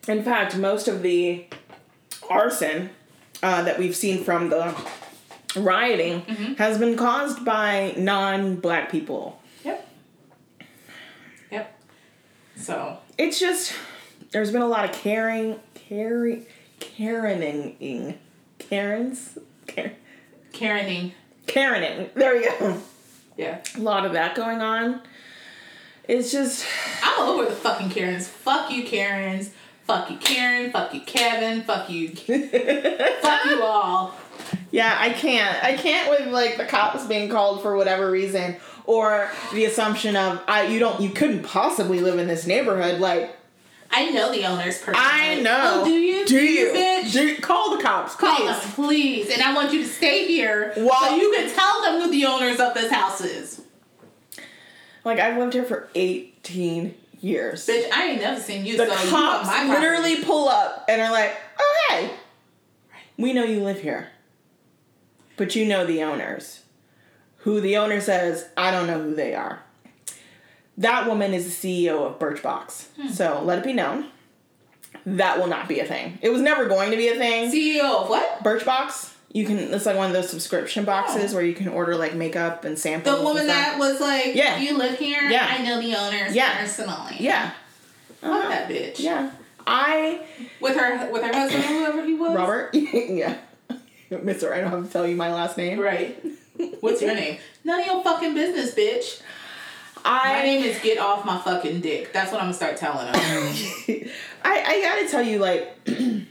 [0.08, 1.46] In fact, most of the
[2.30, 2.90] arson
[3.42, 4.74] uh, that we've seen from the
[5.56, 6.54] rioting Mm-hmm.
[6.54, 9.40] has been caused by non-black people.
[9.64, 9.88] Yep.
[11.50, 11.80] Yep.
[12.56, 13.72] So It's just
[14.30, 16.46] there's been a lot of caring, caring,
[16.80, 18.16] Karening,
[18.58, 19.92] Karens, Karen,
[20.52, 21.12] Karening.
[21.46, 22.12] Karening.
[22.14, 22.80] There we go.
[23.38, 23.60] Yeah.
[23.76, 25.00] A lot of that going on.
[26.08, 26.66] It's just
[27.04, 28.26] I'm over the fucking Karens.
[28.26, 29.52] Fuck you, Karens.
[29.84, 30.72] Fuck you, Karen.
[30.72, 31.62] Fuck you, Kevin.
[31.62, 32.08] Fuck you.
[33.20, 34.14] fuck you all.
[34.72, 35.62] Yeah, I can't.
[35.62, 40.42] I can't with like the cops being called for whatever reason, or the assumption of
[40.48, 43.00] I you don't you couldn't possibly live in this neighborhood.
[43.00, 43.37] Like
[43.90, 45.00] I know the owners personally.
[45.10, 45.80] I know.
[45.82, 46.26] Oh, do you?
[46.26, 46.72] Do you?
[46.72, 47.12] bitch?
[47.12, 48.46] Do call the cops, Call please.
[48.60, 49.30] them, please.
[49.30, 52.26] And I want you to stay here While- so you can tell them who the
[52.26, 53.62] owners of this house is.
[55.04, 57.66] Like I've lived here for eighteen years.
[57.66, 61.00] Bitch, I ain't never seen you, the so you cops my literally pull up and
[61.00, 62.10] are like, "Oh hey,
[63.16, 64.10] we know you live here,
[65.36, 66.62] but you know the owners."
[67.42, 69.62] Who the owner says, "I don't know who they are."
[70.78, 73.08] That woman is the CEO of Birchbox, Hmm.
[73.08, 74.06] so let it be known
[75.04, 76.18] that will not be a thing.
[76.22, 77.50] It was never going to be a thing.
[77.50, 78.42] CEO of what?
[78.44, 79.58] Birchbox, you can.
[79.58, 81.36] It's like one of those subscription boxes Oh.
[81.36, 83.16] where you can order like makeup and samples.
[83.18, 84.58] The woman that was like, Yeah.
[84.58, 85.22] you live here?
[85.22, 85.46] Yeah.
[85.50, 86.58] I know the owners Yeah.
[86.60, 87.16] personally.
[87.18, 87.50] Yeah.
[88.20, 88.48] Fuck Uh-huh.
[88.48, 89.00] that bitch.
[89.00, 89.30] Yeah.
[89.66, 90.20] I
[90.60, 92.34] With her with her husband or whoever he was?
[92.36, 92.70] Robert.
[92.74, 93.34] yeah.
[94.10, 95.78] Mister, I don't have to tell you my last name.
[95.80, 96.18] Right.
[96.80, 97.38] What's your name?
[97.64, 99.20] None of your fucking business, bitch.
[100.04, 102.12] I My name is Get Off My Fucking Dick.
[102.12, 103.14] That's what I'm gonna start telling them.
[104.44, 105.76] I, I gotta tell you, like,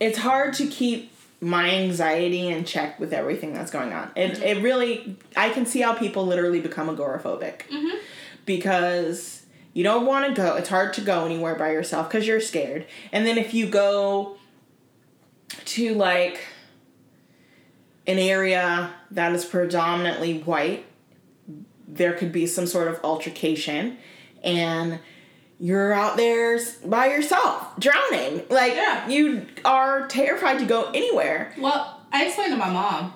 [0.00, 4.10] it's hard to keep my anxiety in check with everything that's going on.
[4.16, 4.42] It, mm-hmm.
[4.42, 7.96] it really, I can see how people literally become agoraphobic mm-hmm.
[8.44, 10.56] because you don't want to go.
[10.56, 12.86] It's hard to go anywhere by yourself because you're scared.
[13.12, 14.36] And then if you go
[15.48, 16.40] to like
[18.08, 20.84] an area that is predominantly white,
[21.86, 23.98] there could be some sort of altercation
[24.42, 24.98] and
[25.60, 29.08] you're out there by yourself drowning like Yeah.
[29.08, 33.12] you are terrified to go anywhere Well, I explained to my mom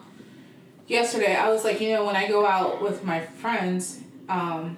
[0.88, 1.34] yesterday.
[1.36, 4.76] I was like, you know, when I go out with my friends, um,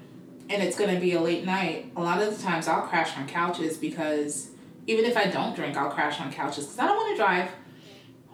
[0.51, 3.27] and it's gonna be a late night, a lot of the times I'll crash on
[3.27, 4.51] couches because
[4.87, 7.49] even if I don't drink, I'll crash on couches because I don't want to drive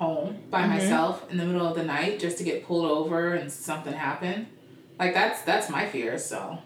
[0.00, 0.70] home by mm-hmm.
[0.70, 4.48] myself in the middle of the night just to get pulled over and something happen.
[4.98, 6.18] Like that's that's my fear.
[6.18, 6.58] So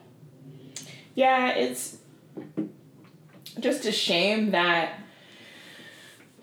[1.15, 1.99] yeah it's
[3.59, 5.01] just a shame that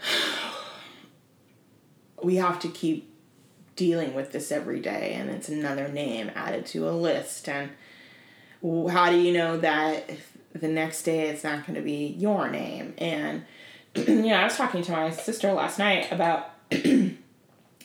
[2.23, 3.09] we have to keep
[3.75, 7.71] dealing with this every day and it's another name added to a list and
[8.91, 10.09] how do you know that
[10.53, 13.43] the next day it's not going to be your name and
[13.95, 16.50] you know i was talking to my sister last night about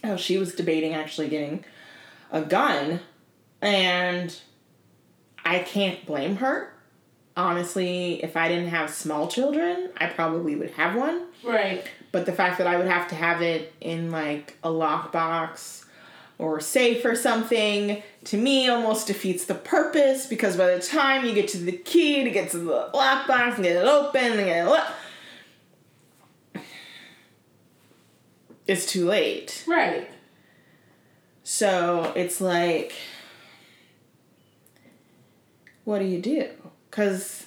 [0.04, 1.64] how she was debating actually getting
[2.30, 3.00] a gun
[3.60, 4.36] and
[5.44, 6.72] i can't blame her.
[7.36, 11.26] Honestly if i didn't have small children i probably would have one.
[11.44, 15.84] Right, but the fact that I would have to have it in like a lockbox
[16.38, 21.32] or safe or something to me almost defeats the purpose because by the time you
[21.32, 24.66] get to the key to get to the lockbox and get it open and get
[24.66, 24.84] it lo-
[28.66, 29.64] it's too late.
[29.66, 30.08] right.
[31.44, 32.92] So it's like,
[35.84, 36.48] what do you do?
[36.90, 37.46] Because,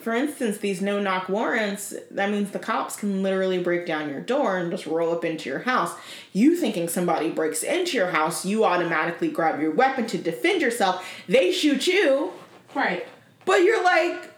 [0.00, 4.20] for instance, these no knock warrants, that means the cops can literally break down your
[4.22, 5.92] door and just roll up into your house.
[6.32, 11.06] You thinking somebody breaks into your house, you automatically grab your weapon to defend yourself.
[11.28, 12.32] They shoot you,
[12.74, 13.06] Right.
[13.44, 14.30] but you're like,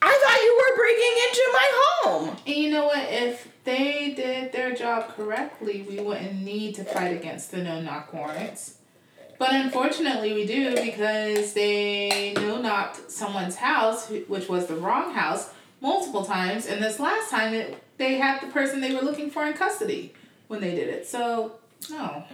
[0.00, 2.36] I thought you were breaking into my home.
[2.46, 3.06] And you know what?
[3.12, 8.12] If they did their job correctly, we wouldn't need to fight against the no knock
[8.12, 8.76] warrants.
[9.38, 15.50] But unfortunately, we do because they no knocked someone's house, which was the wrong house,
[15.80, 16.66] multiple times.
[16.66, 20.12] And this last time, it, they had the person they were looking for in custody
[20.48, 21.06] when they did it.
[21.08, 21.52] So,
[21.90, 22.24] no.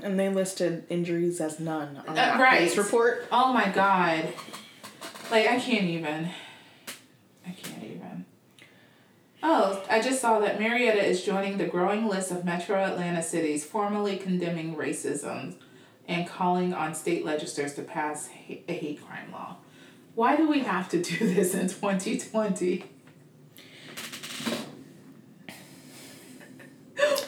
[0.00, 2.58] And they listed injuries as none on Uh, that right.
[2.58, 3.26] police report.
[3.32, 4.28] Oh my god.
[5.30, 6.28] Like, I can't even.
[7.46, 8.01] I can't even.
[9.42, 13.64] Oh, I just saw that Marietta is joining the growing list of metro Atlanta cities
[13.64, 15.56] formally condemning racism
[16.06, 19.56] and calling on state legislators to pass a hate crime law.
[20.14, 22.84] Why do we have to do this in 2020?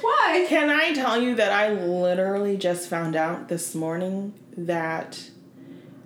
[0.01, 0.47] Why?
[0.49, 5.31] Can I tell you that I literally just found out this morning that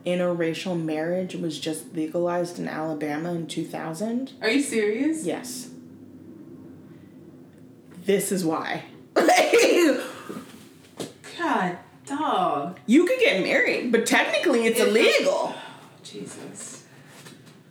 [0.06, 4.32] interracial marriage was just legalized in Alabama in 2000?
[4.40, 5.26] Are you serious?
[5.26, 5.70] Yes.
[8.08, 8.84] This is why.
[11.38, 12.80] God, dog.
[12.86, 15.52] you could get married, but technically it's illegal.
[15.52, 15.54] Oh,
[16.02, 16.86] Jesus.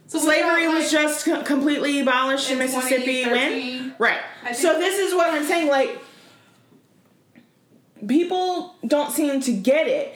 [0.05, 4.19] So Slavery was like, just co- completely abolished in in Mississippi when Right.
[4.53, 5.69] So this is what I'm saying.
[5.69, 5.97] Like,
[8.07, 10.13] people don't seem to get it.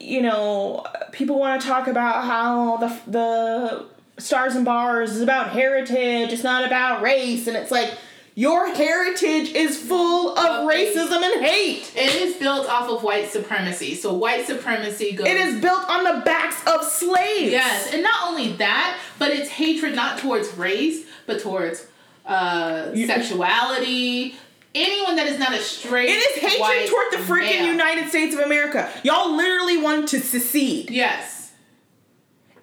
[0.00, 3.86] You know, people want to talk about how the the
[4.18, 6.32] stars and bars is about heritage.
[6.32, 7.92] It's not about race, and it's like
[8.38, 11.90] your heritage is full of racism and hate.
[11.96, 13.96] It is built off of white supremacy.
[13.96, 15.26] So white supremacy goes.
[15.26, 17.50] It is built on the backs of slaves.
[17.50, 21.88] Yes, and not only that, but it's hatred not towards race, but towards
[22.26, 24.36] uh, You- sexuality.
[24.72, 26.08] Anyone that is not a straight.
[26.10, 27.72] It is hatred toward the freaking male.
[27.72, 28.88] United States of America.
[29.02, 30.90] Y'all literally want to secede.
[30.90, 31.37] Yes.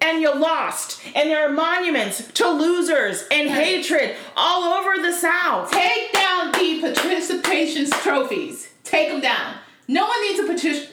[0.06, 1.00] And you lost.
[1.14, 5.70] And there are monuments to losers and hatred all over the South.
[5.70, 8.68] Take down the participation trophies.
[8.84, 9.54] Take them down.
[9.88, 10.42] No one needs a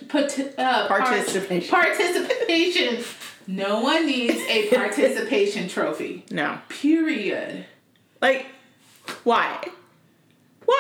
[0.08, 1.70] partic- uh, Participation.
[1.70, 3.04] participation.
[3.48, 6.26] No one needs a participation trophy.
[6.32, 6.60] No.
[6.70, 7.66] Period.
[8.22, 8.46] Like,
[9.24, 9.68] why?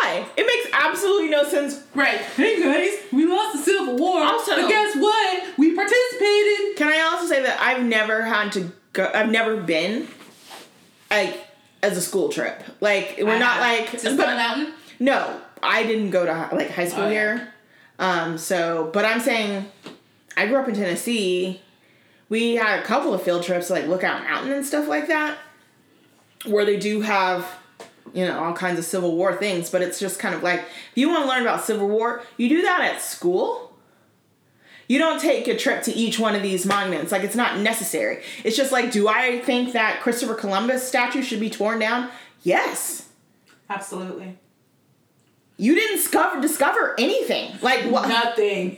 [0.02, 0.26] Why?
[0.38, 1.84] It makes absolutely no sense.
[1.94, 2.18] Right.
[2.20, 4.22] Hey guys, we lost the Civil War.
[4.24, 5.44] Also- but guess what?
[5.58, 6.76] We participated.
[6.78, 10.08] Can I also say that I've never had to go, I've never been,
[11.12, 11.46] like,
[11.82, 12.64] as a school trip.
[12.80, 13.80] Like, we're I not have.
[13.80, 14.74] like, to Stone Mountain.
[15.00, 17.12] no, I didn't go to, like, high school Oh, yeah.
[17.38, 17.54] here.
[18.00, 19.70] Um, so, but I'm saying,
[20.36, 21.62] I grew up in Tennessee.
[22.30, 25.38] We had a couple of field trips to like Lookout Mountain and stuff like that,
[26.46, 27.46] where they do have,
[28.14, 29.70] you know, all kinds of Civil War things.
[29.70, 32.50] But it's just kind of like if you want to learn about Civil War, you
[32.50, 33.72] do that at school.
[34.88, 37.12] You don't take a trip to each one of these monuments.
[37.12, 38.22] Like it's not necessary.
[38.44, 42.10] It's just like, do I think that Christopher Columbus statue should be torn down?
[42.44, 43.08] Yes.
[43.70, 44.38] Absolutely.
[45.58, 47.54] You didn't discover discover anything.
[47.62, 48.10] Like what?
[48.10, 48.78] Nothing.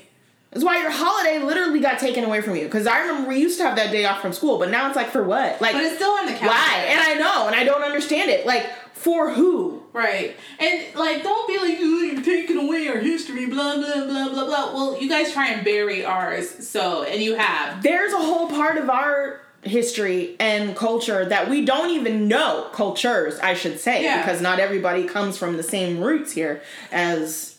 [0.52, 2.64] That's why your holiday literally got taken away from you.
[2.64, 4.96] Because I remember we used to have that day off from school, but now it's
[4.96, 5.60] like for what?
[5.60, 6.48] Like But it's still on the calendar.
[6.48, 6.86] why?
[6.88, 8.46] And I know, and I don't understand it.
[8.46, 8.70] Like
[9.06, 9.84] for who?
[9.94, 10.36] Right.
[10.60, 14.46] And like don't be like, "Ooh, you're taking away our history, blah blah blah blah
[14.46, 14.74] blah.
[14.74, 17.84] Well, you guys try and bury ours, so and you have.
[17.84, 22.68] There's a whole part of our history and culture that we don't even know.
[22.74, 24.22] Cultures, I should say, Yeah.
[24.22, 27.58] because not everybody comes from the same roots here as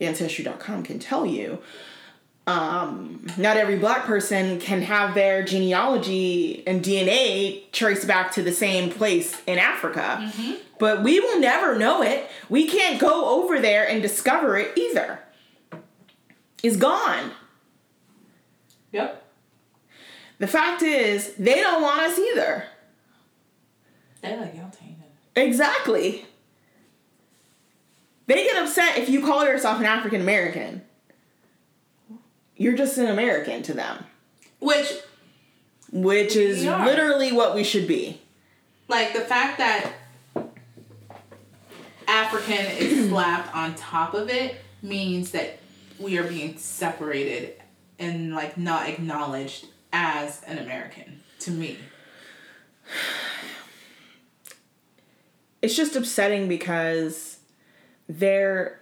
[0.00, 1.58] ancestry.com can tell you.
[2.46, 8.52] Um, not every black person can have their genealogy and DNA traced back to the
[8.52, 10.32] same place in Africa.
[10.78, 12.28] But we will never know it.
[12.48, 15.20] We can't go over there and discover it either.
[16.62, 17.32] It's gone.
[18.92, 19.24] Yep.
[20.38, 22.64] The fact is, they don't want us either.
[24.22, 25.04] They like y'all tainted.
[25.36, 26.24] Exactly.
[28.26, 30.82] They get upset if you call yourself an African American.
[32.56, 34.04] You're just an American to them,
[34.60, 34.92] Which
[35.92, 38.20] which is literally what we should be.
[38.88, 39.92] like the fact that
[42.08, 45.58] African is slapped on top of it means that
[45.98, 47.54] we are being separated
[47.98, 51.76] and like not acknowledged as an American to me.
[55.60, 57.38] It's just upsetting because
[58.08, 58.80] they're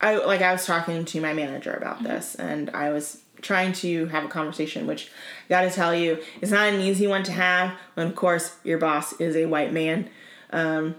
[0.00, 4.06] I like I was talking to my manager about this and I was trying to
[4.06, 5.10] have a conversation which
[5.46, 8.56] I got to tell you it's not an easy one to have when of course
[8.64, 10.08] your boss is a white man
[10.50, 10.94] um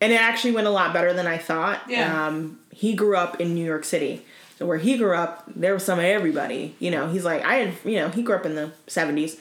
[0.00, 2.26] and it actually went a lot better than I thought Yeah.
[2.26, 4.22] um he grew up in New York City
[4.58, 7.54] so where he grew up there was some of everybody you know he's like I
[7.56, 9.38] had you know he grew up in the 70s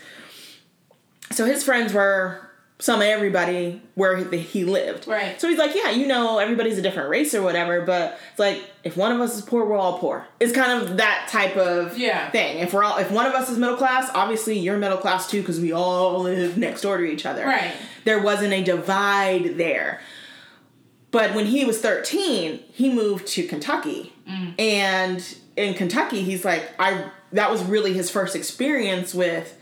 [1.32, 2.41] so his friends were
[2.82, 5.06] some of everybody where he he lived.
[5.06, 5.39] Right.
[5.39, 8.63] So he's like, yeah, you know, everybody's a different race or whatever, but it's like
[8.86, 10.26] if one of us is poor, we're all poor.
[10.39, 12.30] It's kind of that type of Yeah.
[12.32, 12.60] thing.
[12.60, 15.41] If we're all, if one of us is middle class, obviously you're middle class too
[15.41, 17.45] because we all live next door to each other.
[17.45, 17.74] Right.
[18.06, 20.00] There wasn't a divide there.
[21.12, 24.13] But when he was 13, he moved to Kentucky.
[24.60, 29.58] And in Kentucky, he's like, I that was really his first experience with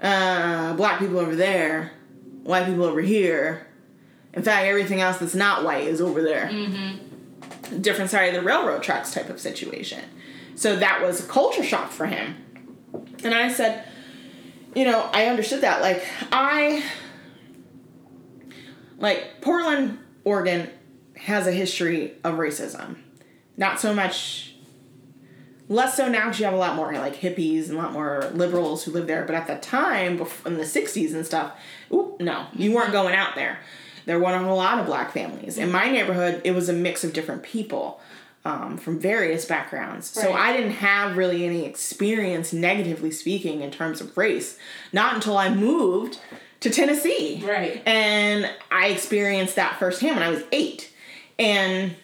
[0.00, 1.92] uh, black people over there,
[2.42, 3.66] white people over here.
[4.32, 6.48] In fact, everything else that's not white is over there.
[6.48, 7.80] Mm-hmm.
[7.80, 10.02] Different side of the railroad tracks type of situation.
[10.56, 12.36] So that was a culture shock for him.
[13.22, 13.84] And I said,
[14.74, 15.80] you know, I understood that.
[15.80, 16.82] Like, I,
[18.98, 20.68] like, Portland, Oregon
[21.24, 22.96] has a history of racism.
[23.56, 24.54] Not so much,
[25.70, 28.30] less so now because you have a lot more like hippies and a lot more
[28.34, 29.24] liberals who live there.
[29.24, 31.52] But at the time, in the 60s and stuff,
[31.90, 33.58] ooh, no, you weren't going out there.
[34.04, 35.56] There weren't a lot of black families.
[35.56, 38.00] In my neighborhood, it was a mix of different people.
[38.46, 40.06] Um, from various backgrounds.
[40.06, 44.58] So I didn't have really any experience, negatively speaking, in terms of race.
[44.92, 46.18] Not until I moved
[46.60, 47.42] to Tennessee.
[47.42, 47.82] Right.
[47.88, 50.92] And I experienced that firsthand when I was eight.
[51.38, 51.96] And,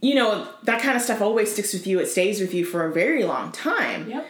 [0.00, 1.98] you know, that kind of stuff always sticks with you.
[2.00, 4.10] It stays with you for a very long time.
[4.10, 4.26] Yep.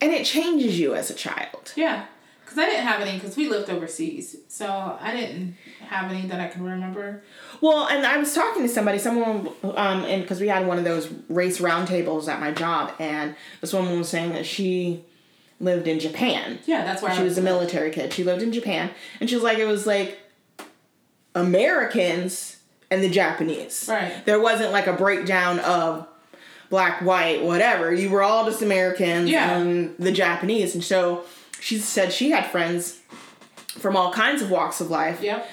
[0.00, 1.72] And it changes you as a child.
[1.76, 2.06] Yeah.
[2.40, 4.34] Because I didn't have any, because we lived overseas.
[4.48, 4.66] So
[5.00, 7.22] I didn't have any that I can remember.
[7.60, 10.84] Well, and I was talking to somebody, someone, um, and because we had one of
[10.84, 15.04] those race roundtables at my job, and this woman was saying that she
[15.60, 16.58] lived in Japan.
[16.66, 18.12] Yeah, that's where She I was a military kid.
[18.12, 18.90] She lived in Japan,
[19.20, 20.18] and she was like, it was like
[21.34, 22.56] Americans
[22.90, 23.86] and the Japanese.
[23.88, 24.24] Right.
[24.24, 26.06] There wasn't like a breakdown of
[26.70, 27.92] black, white, whatever.
[27.92, 29.56] You were all just Americans Yeah.
[29.56, 31.24] and the Japanese, and so
[31.60, 32.98] she said she had friends
[33.68, 35.48] from all kinds of walks of life Yep.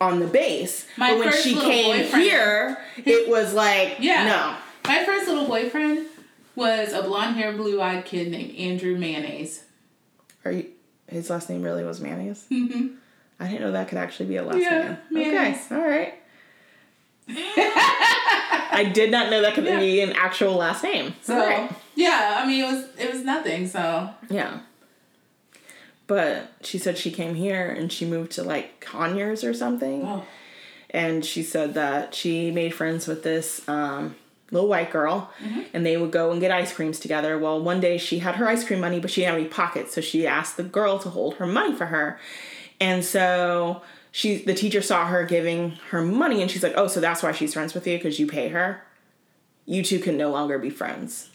[0.00, 0.86] on the base.
[0.96, 4.24] My but when first she came boyfriend- here, it was like Yeah.
[4.24, 4.54] no.
[4.90, 6.06] My first little boyfriend
[6.54, 9.64] was a blonde haired, blue eyed kid named Andrew Mayonnaise.
[10.44, 10.66] Are you?
[11.06, 12.44] His last name really was mayonnaise.
[12.50, 12.88] Mm-hmm.
[13.40, 14.96] I didn't know that could actually be a last Yeah, name.
[15.10, 15.66] mayonnaise.
[15.70, 16.14] Okay, all right.
[17.30, 19.78] I did not know that could Yeah.
[19.78, 21.14] be an actual last name.
[21.22, 21.70] So right.
[21.94, 23.66] yeah, I mean it was it was nothing.
[23.68, 24.60] So Yeah.
[26.06, 30.04] But she said she came here and she moved to like Conyers or something.
[30.04, 30.24] oh,
[30.90, 34.16] and she said that she made friends with this um,
[34.50, 35.30] little white girl,
[35.74, 37.36] and they would go and get ice creams together.
[37.38, 39.92] Well, one day she had her ice cream money, but she didn't have any pockets,
[39.94, 42.18] so she asked the girl to hold her money for her.
[42.80, 47.00] And so she, the teacher saw her giving her money, and she's like, "Oh, so
[47.00, 48.82] that's why she's friends with you because you pay her.
[49.66, 51.30] You two can no longer be friends."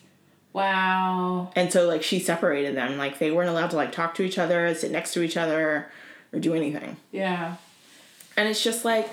[0.54, 1.52] Wow.
[1.56, 4.38] And so like she separated them, like they weren't allowed to like talk to each
[4.38, 5.90] other, sit next to each other,
[6.32, 6.98] or do anything.
[7.12, 7.56] Yeah.
[8.38, 9.10] And it's just like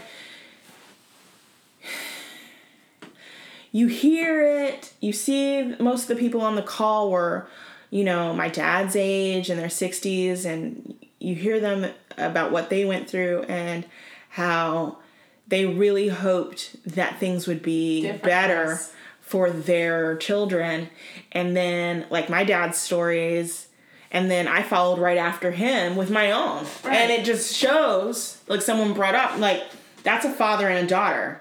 [3.72, 7.49] you hear it, you see most of the people on the call were,
[7.91, 12.85] you know, my dad's age in their 60s, and you hear them about what they
[12.85, 13.87] went through and
[14.31, 14.99] how
[15.47, 18.93] they really hoped that things would be Different, better yes.
[19.21, 20.89] for their children.
[21.31, 23.68] And then, like, my dad's stories.
[24.11, 26.64] And then I followed right after him with my own.
[26.85, 26.97] Right.
[26.97, 29.62] And it just shows, like someone brought up, like,
[30.03, 31.41] that's a father and a daughter.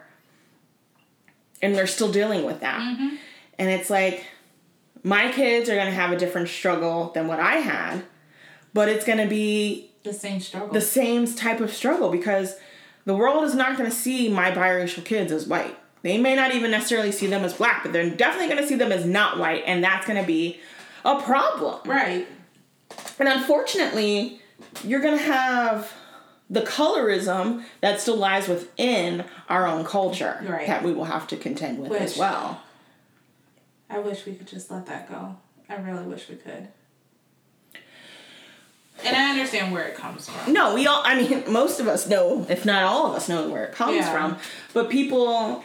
[1.61, 2.79] And they're still dealing with that.
[2.79, 3.15] Mm-hmm.
[3.57, 4.25] And it's like,
[5.03, 8.03] my kids are going to have a different struggle than what I had,
[8.73, 10.69] but it's going to be The same struggle.
[10.73, 12.55] the same type of struggle because
[13.05, 15.75] the world is not going to see my biracial kids as white.
[16.01, 18.75] They may not even necessarily see them as black, but they're definitely going to see
[18.75, 20.59] them as not white, and that's going to be
[21.03, 21.79] a problem.
[21.85, 22.27] right.
[23.19, 24.39] And unfortunately,
[24.83, 25.91] you're going to have
[26.49, 30.65] the colorism that still lies within our own culture Right.
[30.67, 32.61] that we will have to contend with as well.
[33.89, 35.35] I wish we could just let that go.
[35.67, 36.69] I really wish we could.
[39.05, 40.53] And I understand where it comes from.
[40.53, 43.49] No, we all, I mean, most of us know, if not all of us know
[43.49, 44.11] where it comes Yeah.
[44.11, 44.37] from,
[44.73, 45.63] but people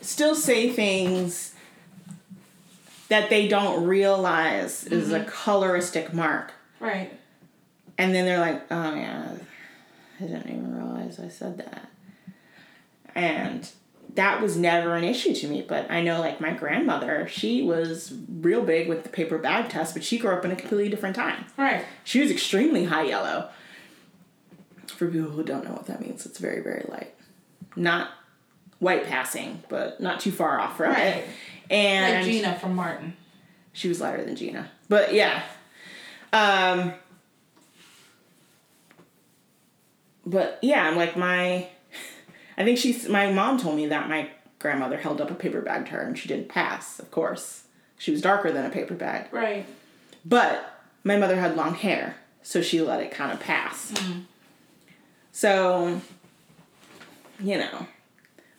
[0.00, 1.54] still say things
[3.08, 5.28] that they don't realize is a mm-hmm.
[5.28, 6.52] coloristic mark.
[6.78, 7.12] Right.
[7.98, 9.32] And then they're like, oh yeah,
[10.18, 11.90] I didn't even realize I said that.
[13.14, 13.68] And
[14.14, 18.12] that was never an issue to me, but I know like my grandmother, she was
[18.40, 21.14] real big with the paper bag test, but she grew up in a completely different
[21.16, 21.44] time.
[21.56, 21.84] Right.
[22.04, 23.50] She was extremely high yellow.
[24.88, 27.14] For people who don't know what that means, it's very, very light.
[27.76, 28.10] Not
[28.80, 30.98] white passing, but not too far off from Right.
[31.18, 31.28] it.
[31.70, 33.14] And Like Gina from Martin.
[33.72, 34.70] she was lighter than Gina.
[34.88, 35.42] But yeah.
[36.32, 36.92] Um
[40.26, 41.68] But yeah, I'm like my
[42.60, 45.86] I think she's my mom told me that my grandmother held up a paper bag
[45.86, 47.64] to her and she didn't pass, of course.
[47.96, 49.32] She was darker than a paper bag.
[49.32, 49.64] Right.
[50.26, 53.92] But my mother had long hair, so she let it kind of pass.
[53.92, 54.20] Mm-hmm.
[55.32, 56.02] So,
[57.40, 57.86] you know,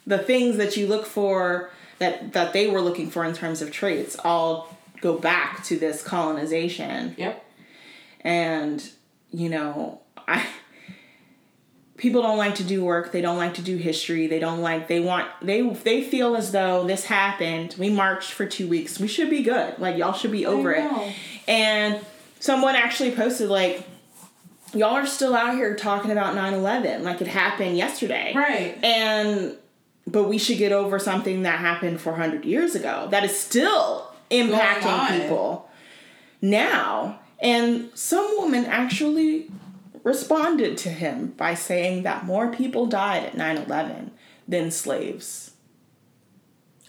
[0.08, 3.72] the things that you look for that that they were looking for in terms of
[3.72, 7.46] traits all go back to this colonization Yep.
[8.22, 8.90] and
[9.32, 10.44] you know i
[12.02, 14.88] people don't like to do work they don't like to do history they don't like
[14.88, 19.08] they want they they feel as though this happened we marched for two weeks we
[19.08, 20.84] should be good like y'all should be over it.
[21.48, 22.04] and
[22.40, 23.88] someone actually posted like
[24.74, 28.34] y'all are still out here talking about 9-11 like it happened yesterday.
[28.36, 28.78] Right.
[28.84, 29.56] and
[30.08, 35.22] but we should get over something that happened 400 years ago that is still impacting
[35.22, 35.70] people
[36.42, 37.20] now.
[37.40, 39.52] And some woman actually
[40.04, 44.10] responded to him by saying that more people died at 9-11
[44.48, 45.52] than slaves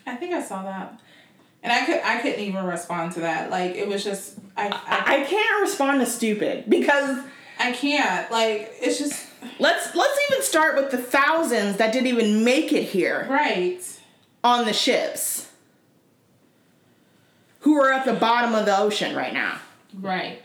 [0.06, 1.00] I think I saw that.
[1.62, 3.50] And I could I couldn't even respond to that.
[3.50, 7.24] Like it was just I I, i can't respond to stupid because
[7.58, 8.30] I can't.
[8.30, 9.28] Like it's just
[9.60, 13.80] let's let's even start with the thousands that didn't even make it here right.
[14.42, 15.48] on the ships
[17.60, 19.58] who are at the bottom of the ocean right now
[19.94, 20.42] Right.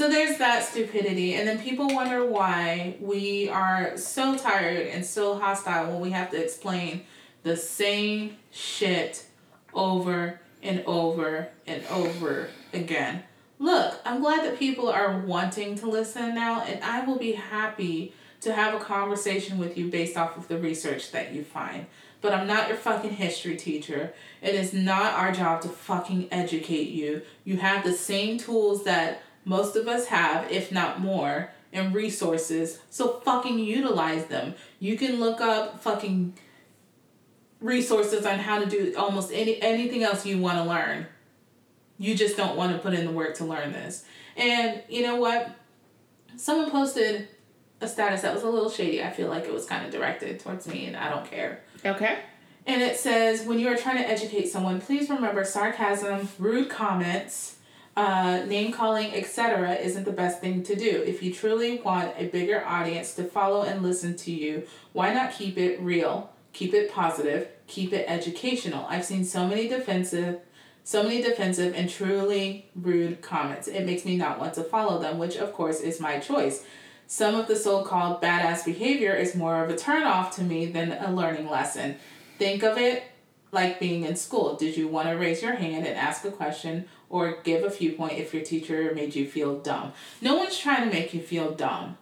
[0.00, 5.38] So there's that stupidity, and then people wonder why we are so tired and so
[5.38, 7.02] hostile when we have to explain
[7.42, 9.26] the same shit
[9.74, 13.24] over and over and over again.
[13.58, 18.14] Look, I'm glad that people are wanting to listen now, and I will be happy
[18.40, 21.84] to have a conversation with you based off of the research that you find.
[22.22, 24.14] But I'm not your fucking history teacher.
[24.40, 27.20] It is not our job to fucking educate you.
[27.44, 32.78] You have the same tools that most of us have, if not more, and resources.
[32.90, 34.54] So fucking utilize them.
[34.78, 36.34] You can look up fucking
[37.60, 41.06] resources on how to do almost any anything else you want to learn.
[41.98, 44.04] You just don't want to put in the work to learn this.
[44.36, 45.54] And you know what?
[46.36, 47.28] Someone posted
[47.80, 49.02] a status that was a little shady.
[49.02, 51.60] I feel like it was kind of directed towards me, and I don't care.
[51.84, 52.20] okay
[52.66, 57.56] And it says, when you are trying to educate someone, please remember sarcasm, rude comments,
[57.96, 61.02] uh, name calling, etc., isn't the best thing to do.
[61.06, 65.32] If you truly want a bigger audience to follow and listen to you, why not
[65.32, 66.30] keep it real?
[66.52, 67.48] Keep it positive.
[67.66, 68.86] Keep it educational.
[68.88, 70.40] I've seen so many defensive
[70.82, 73.68] so many defensive and truly rude comments.
[73.68, 76.64] It makes me not want to follow them, which of course is my choice.
[77.06, 80.92] Some of the so called badass behavior is more of a turnoff to me than
[80.92, 81.96] a learning lesson.
[82.38, 83.04] Think of it
[83.52, 84.56] like being in school.
[84.56, 87.92] Did you want to raise your hand and ask a question or give a few
[87.92, 89.92] point if your teacher made you feel dumb?
[90.22, 91.98] No one's trying to make you feel dumb.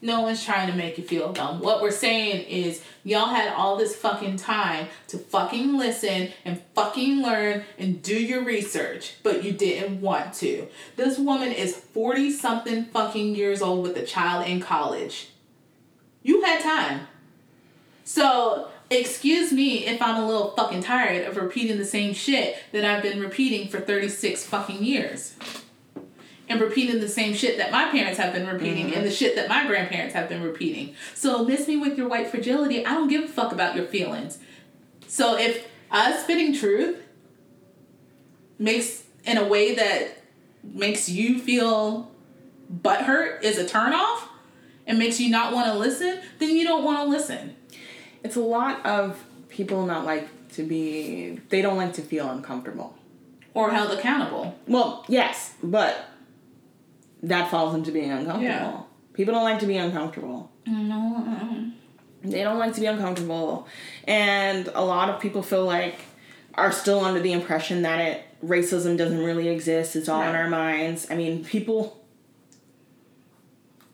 [0.00, 1.60] No one's trying to make you feel dumb.
[1.60, 7.20] What we're saying is, y'all had all this fucking time to fucking listen and fucking
[7.20, 10.68] learn and do your research, but you didn't want to.
[10.94, 15.30] This woman is 40 something fucking years old with a child in college.
[16.22, 17.08] You had time.
[18.04, 22.84] So, excuse me if I'm a little fucking tired of repeating the same shit that
[22.84, 25.34] I've been repeating for 36 fucking years
[26.48, 28.96] and repeating the same shit that my parents have been repeating mm-hmm.
[28.96, 30.94] and the shit that my grandparents have been repeating.
[31.14, 32.84] So miss me with your white fragility.
[32.84, 34.38] I don't give a fuck about your feelings.
[35.06, 36.96] So if us spitting truth
[38.58, 40.22] makes in a way that
[40.62, 42.10] makes you feel
[42.72, 44.22] butthurt is a turnoff
[44.86, 47.54] and makes you not want to listen, then you don't want to listen.
[48.24, 52.96] It's a lot of people not like to be they don't like to feel uncomfortable
[53.54, 54.58] or held accountable.
[54.66, 56.06] Well, yes, but
[57.22, 58.44] that falls into being uncomfortable.
[58.44, 58.80] Yeah.
[59.12, 60.50] People don't like to be uncomfortable.
[60.66, 61.70] No.
[62.22, 63.66] They don't like to be uncomfortable.
[64.04, 65.96] And a lot of people feel like
[66.54, 69.96] are still under the impression that it racism doesn't really exist.
[69.96, 71.06] It's all in our minds.
[71.10, 71.97] I mean, people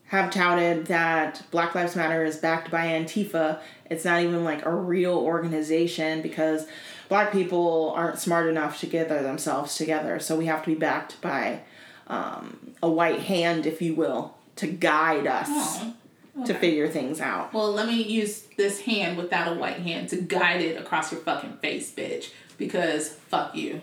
[0.07, 3.59] have touted that Black Lives Matter is backed by Antifa.
[3.89, 6.67] It's not even like a real organization because
[7.09, 10.19] black people aren't smart enough to gather themselves together.
[10.19, 11.61] So we have to be backed by
[12.07, 15.93] um, a white hand, if you will, to guide us oh,
[16.37, 16.47] okay.
[16.47, 17.51] to figure things out.
[17.51, 21.21] Well, let me use this hand without a white hand to guide it across your
[21.21, 22.31] fucking face, bitch.
[22.57, 23.81] Because fuck you.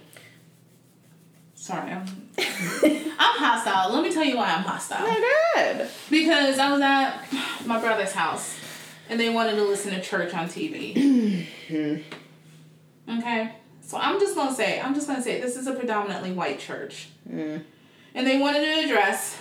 [1.63, 2.05] Sorry, I'm
[2.39, 3.95] I'm hostile.
[3.95, 5.07] Let me tell you why I'm hostile.
[5.55, 5.89] good.
[6.11, 7.23] Because I was at
[7.67, 8.59] my brother's house
[9.09, 11.47] and they wanted to listen to church on TV.
[13.09, 13.53] okay?
[13.81, 17.09] So I'm just gonna say, I'm just gonna say this is a predominantly white church.
[17.31, 17.63] Mm
[18.15, 19.39] and they wanted to address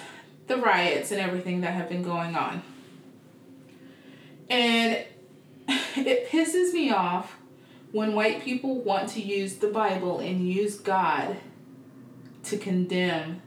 [0.48, 2.62] the riots and everything that have been going on.
[4.50, 5.06] And
[5.68, 7.38] it pisses me off
[7.92, 11.38] when white people want to use the Bible and use God
[12.44, 13.42] to condemn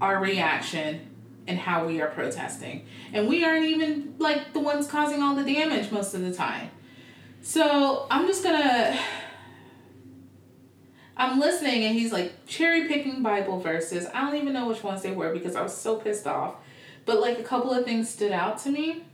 [0.00, 1.08] our reaction
[1.46, 2.86] and how we are protesting.
[3.12, 6.70] And we aren't even like the ones causing all the damage most of the time.
[7.40, 8.98] So I'm just gonna
[11.16, 14.06] I'm listening and he's like cherry picking Bible verses.
[14.14, 16.56] I don't even know which ones they were because I was so pissed off.
[17.04, 19.04] But like a couple of things stood out to me.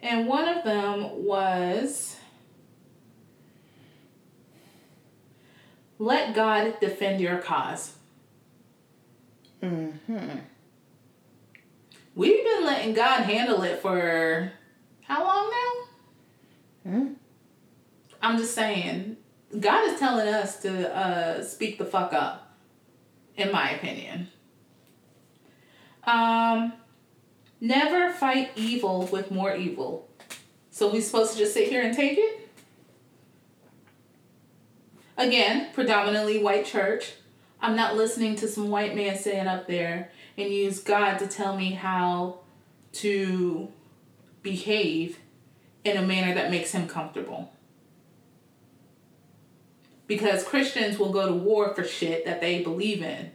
[0.00, 2.15] And one of them was
[5.98, 7.94] let God defend your cause.
[9.62, 10.40] Mhm.
[12.14, 14.52] We've been letting God handle it for
[15.02, 16.90] how long now?
[16.90, 17.12] Hmm?
[18.22, 19.16] I'm just saying
[19.60, 22.56] God is telling us to uh, speak the fuck up,
[23.36, 24.28] in my opinion.
[26.04, 26.72] Um,
[27.60, 30.08] never fight evil with more evil.
[30.70, 32.45] So we supposed to just sit here and take it?
[35.16, 37.12] Again, predominantly white church.
[37.60, 41.56] I'm not listening to some white man sitting up there and use God to tell
[41.56, 42.40] me how
[42.94, 43.68] to
[44.42, 45.18] behave
[45.84, 47.50] in a manner that makes him comfortable
[50.06, 53.30] because Christians will go to war for shit that they believe in.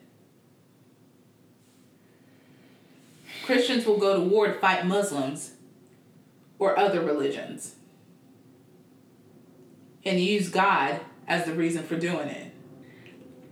[3.43, 5.53] Christians will go to war to fight Muslims
[6.59, 7.75] or other religions
[10.05, 11.01] and use God
[11.31, 12.51] as the reason for doing it.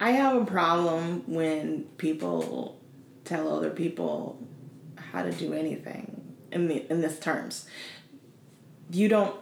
[0.01, 2.77] I have a problem when people
[3.23, 4.38] tell other people
[4.97, 7.67] how to do anything in the in this terms.
[8.91, 9.34] You don't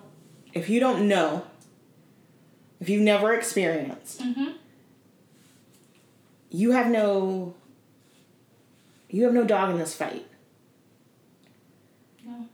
[0.54, 1.48] if you don't know
[2.80, 4.52] if you've never experienced, mm-hmm.
[6.52, 7.56] you have no
[9.10, 10.28] you have no dog in this fight.
[12.24, 12.48] No.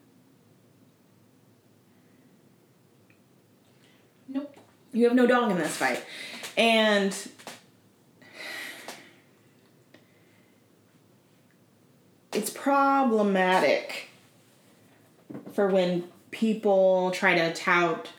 [4.30, 4.56] Nope.
[4.94, 6.04] You have no dog in this fight.
[6.56, 7.16] And
[12.32, 14.10] it's problematic
[15.54, 18.10] for when people try to tout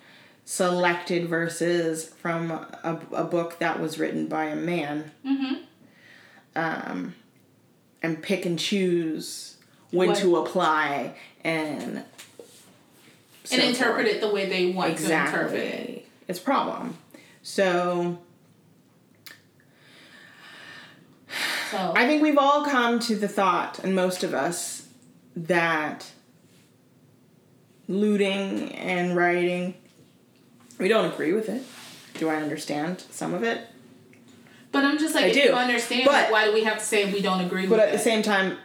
[0.45, 5.11] selected verses from a, a book that was written by a man.
[5.25, 5.55] Mm-hmm.
[6.57, 7.15] Um,
[8.03, 9.57] and pick and choose
[9.91, 10.19] when what?
[10.19, 12.05] to apply and
[13.51, 14.17] and interpret forth.
[14.17, 16.04] it the way they want to interpret it.
[16.29, 16.97] It's a problem.
[17.43, 18.19] So
[21.71, 24.87] So I think we've all come to the thought, and most of us,
[25.35, 26.11] that
[27.89, 29.75] looting and rioting,
[30.79, 31.65] we don't agree with it.
[32.19, 33.61] Do I understand some of it?
[34.71, 37.13] But I'm just like, I do, you understand, but- why do we have to say
[37.13, 38.59] we don't agree But at the same time,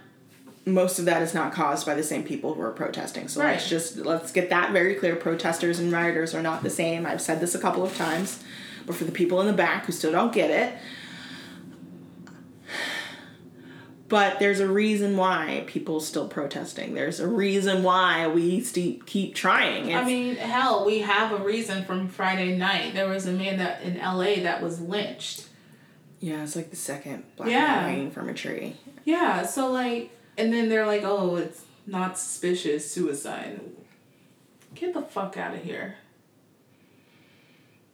[0.73, 3.27] most of that is not caused by the same people who are protesting.
[3.27, 5.15] So let's just let's get that very clear.
[5.15, 7.05] Protesters and rioters are not the same.
[7.05, 8.43] I've said this a couple of times,
[8.85, 10.77] but for the people in the back who still don't get it,
[14.07, 16.95] but there's a reason why people still protesting.
[16.95, 19.93] There's a reason why we st- keep trying.
[19.93, 22.93] I mean, hell, we have a reason from Friday night.
[22.95, 25.45] There was a man that in LA that was lynched.
[26.21, 27.59] yeah, it's like the second black Yeah.
[27.67, 28.75] man hanging from a tree.
[29.05, 30.09] Yeah, so like,
[30.39, 33.59] and then they're like, oh, it's not suspicious suicide.
[34.75, 35.95] Get the fuck out of here.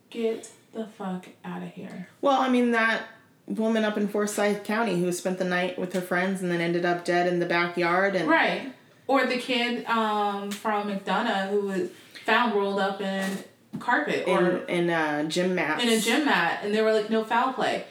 [0.09, 2.07] Get the fuck out of here.
[2.21, 3.03] Well, I mean that
[3.47, 6.85] woman up in Forsyth County who spent the night with her friends and then ended
[6.85, 8.73] up dead in the backyard and Right.
[9.07, 11.89] Or the kid um, from McDonough who was
[12.25, 13.43] found rolled up in
[13.79, 15.83] carpet or in in uh, gym mats.
[15.83, 17.85] in a gym mat, and they were like, no foul play.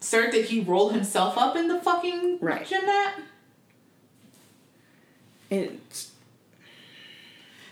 [0.00, 2.66] Sir, did he roll himself up in the fucking Right.
[2.66, 3.14] gym mat?
[5.58, 6.10] It's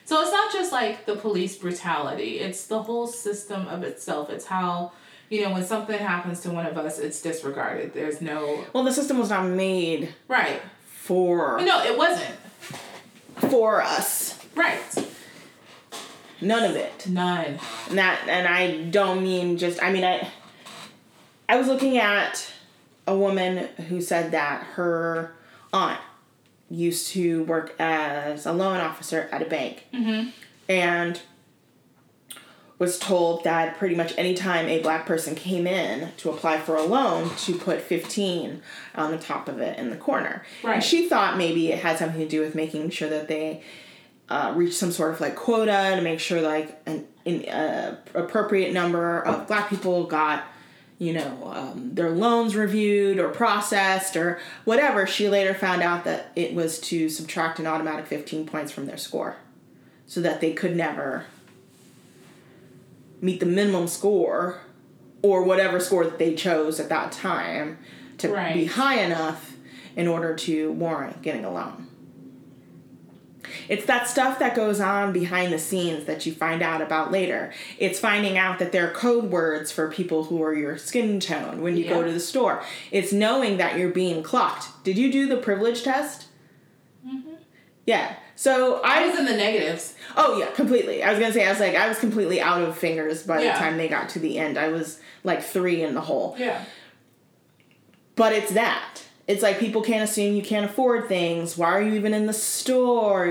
[0.05, 4.31] So it's not just like the police brutality, it's the whole system of itself.
[4.31, 4.93] It's how,
[5.31, 7.95] you know, when something happens to one of us, it's disregarded.
[7.95, 8.65] There's no.
[8.73, 10.61] well, the system was not made Right.
[10.87, 12.35] for No, it wasn't.
[13.51, 14.39] for us.
[14.55, 14.81] Right.
[16.41, 17.07] None of it.
[17.09, 17.59] None.
[17.89, 20.29] And that and I don't mean just I mean I
[21.49, 22.51] I was looking at
[23.07, 25.33] a woman who said that her
[25.73, 26.01] aunt
[26.73, 29.87] used to work as a loan officer at a bank.
[29.95, 30.31] Mm-hmm.
[30.69, 31.21] and
[32.79, 36.83] was told that pretty much anytime a black person came in to apply for a
[36.83, 38.61] loan to put 15
[38.97, 40.75] on the top of it in the corner Right.
[40.75, 43.63] and she thought maybe it had something to do with making sure that they
[44.29, 48.73] uh, reach some sort of like quota to make sure like an, an uh, appropriate
[48.73, 50.43] number of black people got
[51.03, 56.31] you know um, their loans reviewed or processed or whatever she later found out that
[56.37, 59.35] it was to subtract an automatic 15 points from their score
[60.07, 61.27] so that they could never
[63.21, 64.61] meet the minimum score
[65.23, 67.79] or whatever score that they chose at that time
[68.19, 69.57] to be high enough
[69.97, 71.89] in order to warrant getting a loan.
[73.69, 77.53] It's that stuff that goes on behind the scenes that you find out about later.
[77.79, 81.61] It's finding out that there are code words for people who are your skin tone
[81.61, 82.63] when you go to the store.
[82.91, 84.85] It's knowing that you're being clocked.
[84.85, 86.27] Did you do the privilege test?
[87.07, 87.35] Mm-hmm.
[87.87, 88.15] Yeah.
[88.37, 89.95] So I I was in the negatives.
[90.17, 91.03] Oh yeah, completely.
[91.03, 93.53] I was gonna say I was like I was completely out of fingers by Yeah.
[93.53, 94.57] the time they got to the end.
[94.59, 96.37] I was like three in the hole.
[96.39, 96.65] Yeah.
[98.15, 99.03] But it's that.
[99.29, 101.57] It's like people can't assume you can't afford things.
[101.57, 103.27] Why are you even in the store?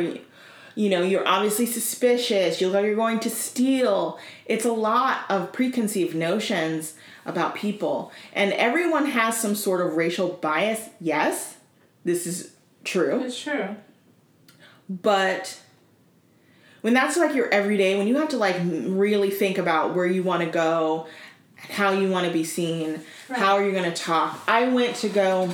[0.76, 2.62] You, know, you're obviously suspicious.
[2.62, 4.18] You look like you're going to steal.
[4.46, 8.12] It's a lot of preconceived notions about people.
[8.34, 10.90] And everyone has some sort of racial bias.
[11.00, 11.58] Yes,
[12.06, 13.24] this is true.
[13.24, 13.76] It's true.
[14.90, 15.60] But
[16.82, 20.24] when that's like your everyday, when you have to like really think about where you
[20.24, 21.08] want to go,
[21.56, 24.42] how you want to be seen, how are you going to talk.
[24.48, 25.54] I went to go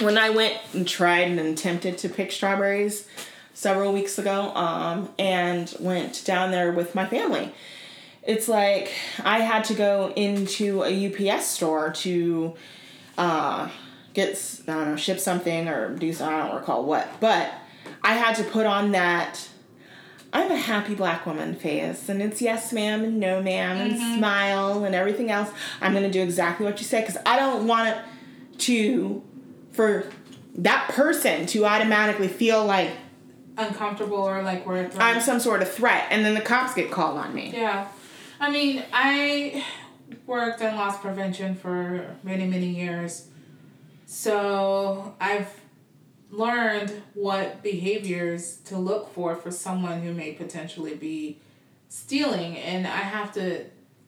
[0.00, 3.06] when I went and tried and attempted to pick strawberries
[3.52, 7.52] several weeks ago, um, and went down there with my family.
[8.22, 8.92] It's like
[9.22, 12.54] I had to go into a UPS store to
[13.18, 13.68] uh,
[14.14, 16.34] get I don't know ship something or do something.
[16.34, 17.52] I don't recall what, but
[18.02, 19.48] I had to put on that
[20.34, 24.84] I'm a happy black woman face and it's yes ma'am and no madam and smile
[24.84, 25.48] and everything else.
[25.80, 29.22] I'm gonna do exactly what you say because I don't want it to
[29.74, 30.10] for
[30.56, 32.90] that person to automatically feel like
[33.56, 34.90] Uncomfortable or like we're.
[34.98, 37.52] I'm some sort of threat and then the cops get called on me.
[37.54, 37.86] Yeah.
[38.40, 39.64] I mean, I
[40.26, 43.28] worked in loss prevention for many, many years.
[44.06, 45.60] So I've
[46.30, 51.38] learned what behaviors to look for for someone who may potentially be
[51.88, 52.56] stealing.
[52.58, 53.66] And I have to,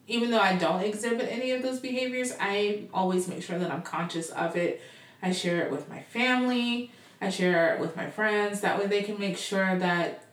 [0.08, 3.82] even though I don't exhibit any of those behaviors, I always make sure that I'm
[3.82, 4.82] conscious of it.
[5.22, 6.92] I share it with my family.
[7.20, 8.60] I share it with my friends.
[8.60, 10.24] That way they can make sure that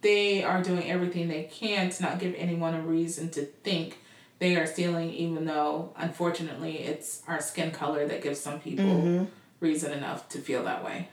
[0.00, 3.98] they are doing everything they can to not give anyone a reason to think
[4.38, 9.24] they are stealing, even though unfortunately it's our skin color that gives some people mm-hmm.
[9.60, 11.08] reason enough to feel that way.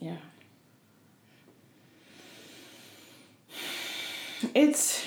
[0.00, 0.16] Yeah.
[4.54, 5.06] it's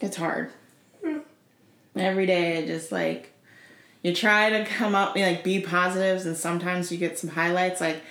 [0.00, 0.50] it's hard.
[1.96, 3.32] Every day, just like
[4.02, 7.80] you try to come up like be positives, and sometimes you get some highlights.
[7.80, 8.02] Like,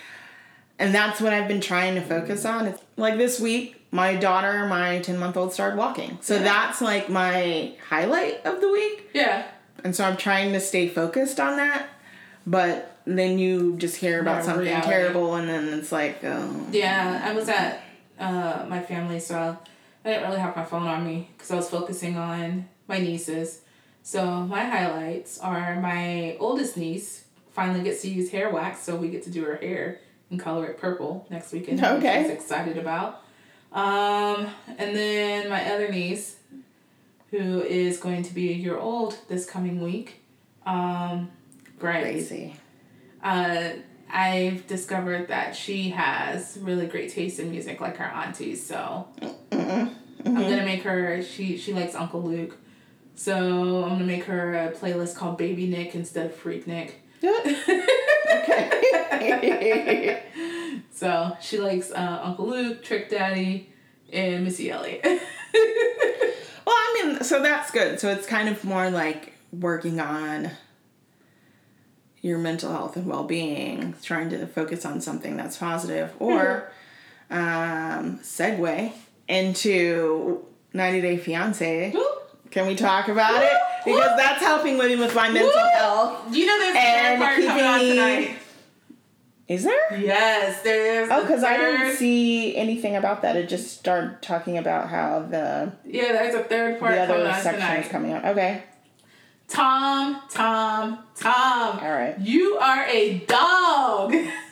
[0.79, 2.65] and that's what I've been trying to focus on.
[2.67, 6.43] It's like this week, my daughter, my ten month old, started walking, so Yeah.
[6.43, 9.09] that's like my highlight of the week.
[9.13, 9.45] Yeah.
[9.83, 11.87] And so I'm trying to stay focused on that,
[12.47, 14.87] but then you just hear about Yeah, something reality.
[14.89, 16.65] terrible, and then it's like, oh.
[16.71, 17.81] Yeah, I was at
[18.19, 19.55] uh, my family, so
[20.03, 23.61] I didn't really have my phone on me because I was focusing on my nieces.
[24.05, 29.09] So my highlights are my oldest niece finally gets to use hair wax, so we
[29.09, 29.99] get to do her hair
[30.29, 31.81] and color it purple next weekend.
[31.81, 32.21] which Okay.
[32.21, 33.23] She's excited about.
[33.71, 34.47] Um,
[34.77, 36.35] and then my other niece,
[37.31, 40.21] who is going to be a year old this coming week,
[40.67, 41.31] um,
[41.79, 42.55] Grace Crazy.
[43.23, 43.69] uh,
[44.13, 48.63] I've discovered that she has really great taste in music, like her aunties.
[48.63, 49.07] So
[49.51, 51.23] I'm gonna make her.
[51.23, 52.55] She she likes Uncle Luke,
[53.15, 56.91] so I'm gonna make her a playlist called Baby Nick instead of Freaknik.
[59.13, 60.23] okay.
[60.95, 63.69] So she likes uh, Uncle Luke, Trick Daddy,
[64.13, 65.01] and Missy Elliott.
[65.03, 65.19] well,
[66.67, 67.99] I mean, so that's good.
[67.99, 70.51] So it's kind of more like working on
[72.21, 76.71] your mental health and well being, trying to focus on something that's positive, or
[77.29, 78.93] um, segue
[79.27, 81.93] into 90 Day Fiance.
[82.51, 83.51] Can we talk about it?
[83.83, 86.33] Because that's helping me with my mental health.
[86.33, 88.37] you know there's a third part coming on tonight.
[89.47, 89.99] Is there?
[89.99, 91.09] Yes, there's.
[91.11, 93.35] Oh, because I didn't see anything about that.
[93.35, 97.41] It just started talking about how the Yeah, there's a third part the other on
[97.41, 98.25] section is coming up.
[98.25, 98.63] Okay.
[99.47, 101.79] Tom, Tom, Tom.
[101.79, 102.17] All right.
[102.19, 104.15] You are a dog.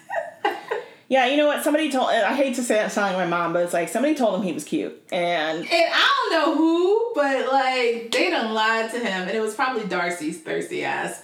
[1.10, 1.64] Yeah, you know what?
[1.64, 2.10] Somebody told.
[2.10, 4.42] I hate to say that sounding like my mom, but it's like somebody told him
[4.42, 9.00] he was cute, and And I don't know who, but like they done lied to
[9.00, 11.22] him, and it was probably Darcy's thirsty ass.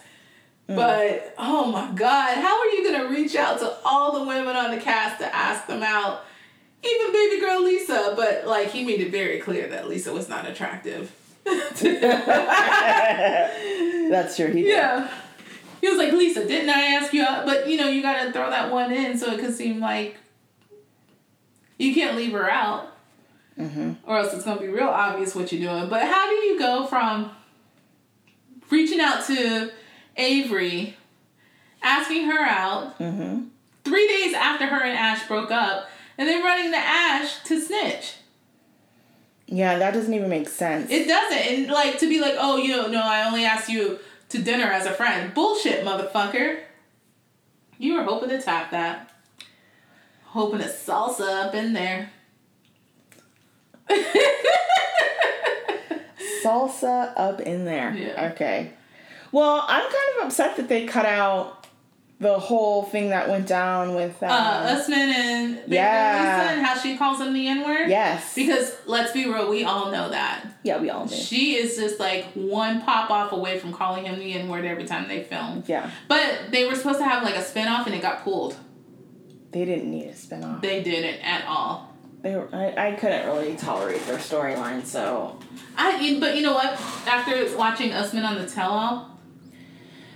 [0.67, 0.75] Mm.
[0.75, 4.71] But oh my god, how are you gonna reach out to all the women on
[4.71, 6.25] the cast to ask them out?
[6.83, 10.47] Even baby girl Lisa, but like he made it very clear that Lisa was not
[10.47, 11.11] attractive.
[11.45, 11.81] that's
[14.35, 14.47] true.
[14.47, 14.73] He did.
[14.73, 15.09] yeah.
[15.81, 17.45] He was like, Lisa, didn't I ask you out?
[17.45, 20.17] But you know, you gotta throw that one in so it can seem like
[21.77, 22.87] you can't leave her out.
[23.57, 23.91] Mm-hmm.
[24.09, 25.89] or else it's gonna be real obvious what you're doing.
[25.89, 27.31] But how do you go from
[28.69, 29.69] reaching out to
[30.15, 30.95] Avery,
[31.83, 33.47] asking her out Mm-hmm.
[33.83, 38.13] three days after her and Ash broke up, and then running to Ash to snitch?
[39.47, 40.89] Yeah, that doesn't even make sense.
[40.89, 41.37] It doesn't.
[41.37, 43.99] And like to be like, oh, you know, no, I only asked you
[44.29, 45.33] to dinner as a friend.
[45.33, 46.61] Bullshit, motherfucker.
[47.77, 49.11] You were hoping to tap that.
[50.25, 52.11] Hoping to salsa up in there.
[56.43, 57.93] Salsa up in there.
[57.93, 58.31] Yeah.
[58.31, 58.71] Okay.
[59.31, 61.58] Well, I'm kind of upset that they cut out
[62.19, 64.21] the whole thing that went down with.
[64.21, 64.35] Um, uh,
[64.75, 66.41] Usman and Baby yeah.
[66.41, 67.89] Lisa and how she calls him the N word.
[67.89, 68.35] yes.
[68.35, 70.45] Because let's be real, we all know that.
[70.63, 71.15] yeah, we all knew.
[71.15, 74.83] She is just like one pop off away from calling him the N word every
[74.85, 75.63] time they film.
[75.67, 78.57] Yeah, But they were supposed to have like a spin off and it got pulled.
[79.51, 80.61] they didn't need a spinoff.
[80.61, 81.95] They didn't at all.
[82.21, 85.39] They were, I, I couldn't really tolerate their storyline, so
[85.77, 86.73] I but you know what?
[87.07, 89.18] After watching Usman on the tell all,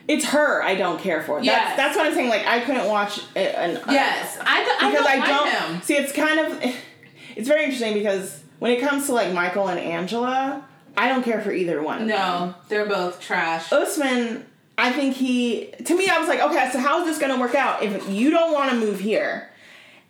[0.07, 1.35] it's her I don't care for.
[1.37, 1.77] That's Yes.
[1.77, 2.29] that's what I'm saying.
[2.29, 5.81] Like I couldn't watch an uh, yes, I, don't- I because don't I don't him.
[5.81, 5.95] see.
[5.95, 6.63] It's kind of
[7.35, 10.65] it's very interesting because when it comes to like Michael and Angela,
[10.97, 12.07] I don't care for either one.
[12.07, 13.71] No, they're both trash.
[13.71, 14.45] Usman,
[14.77, 17.55] I think he to me I was like, okay, so how is this gonna work
[17.55, 19.49] out if you don't want to move here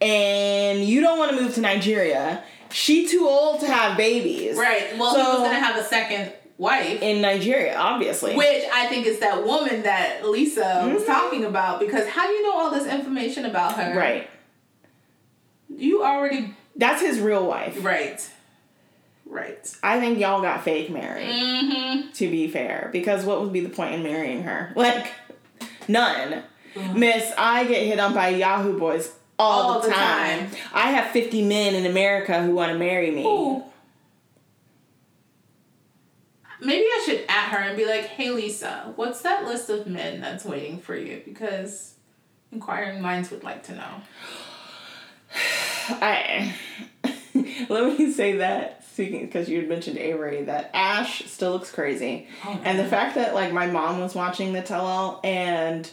[0.01, 2.43] and you don't want to move to Nigeria?
[2.71, 4.57] She too old to have babies.
[4.57, 4.97] Right.
[4.97, 6.33] Well, so, he was gonna have a second
[6.64, 7.01] wife.
[7.01, 8.36] In Nigeria, obviously.
[8.36, 11.05] Which I think is that woman that Lisa was Mhm.
[11.05, 13.93] talking about because how do you know all this information about her?
[13.97, 14.28] Right.
[15.76, 17.84] You already That's his real wife.
[17.84, 18.20] right.
[19.26, 19.72] Right.
[19.82, 22.11] I think y'all got fake married, Mm-hmm.
[22.14, 22.89] to be fair.
[22.91, 24.72] Because what would be the point in marrying her?
[24.76, 25.11] Like,
[25.88, 26.43] none.
[26.95, 30.49] Miss, I get hit on by Yahoo boys all, All the, the time.
[30.49, 30.59] time.
[30.74, 33.24] I have 50 men in America who want to marry me.
[33.26, 33.64] Ooh.
[36.64, 40.22] Maybe I should at her and be like, "Hey Lisa, what's that list of men
[40.22, 41.95] that's waiting for you?" Because
[42.51, 44.01] inquiring minds would like to know.
[45.89, 46.53] I
[47.70, 52.28] let me say that speaking because you had mentioned Avery that Ash still looks crazy,
[52.64, 55.89] and the fact that like my mom was watching the tell all and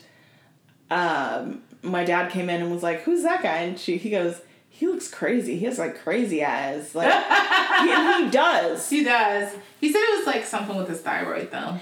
[0.91, 4.41] um my dad came in and was like, "Who's that guy?" And she he goes,
[4.81, 5.59] "He looks crazy.
[5.59, 6.95] He has like crazy eyes.
[6.95, 8.89] Like he, he does.
[8.89, 9.55] He does.
[9.79, 11.79] He said it was like something with his thyroid though.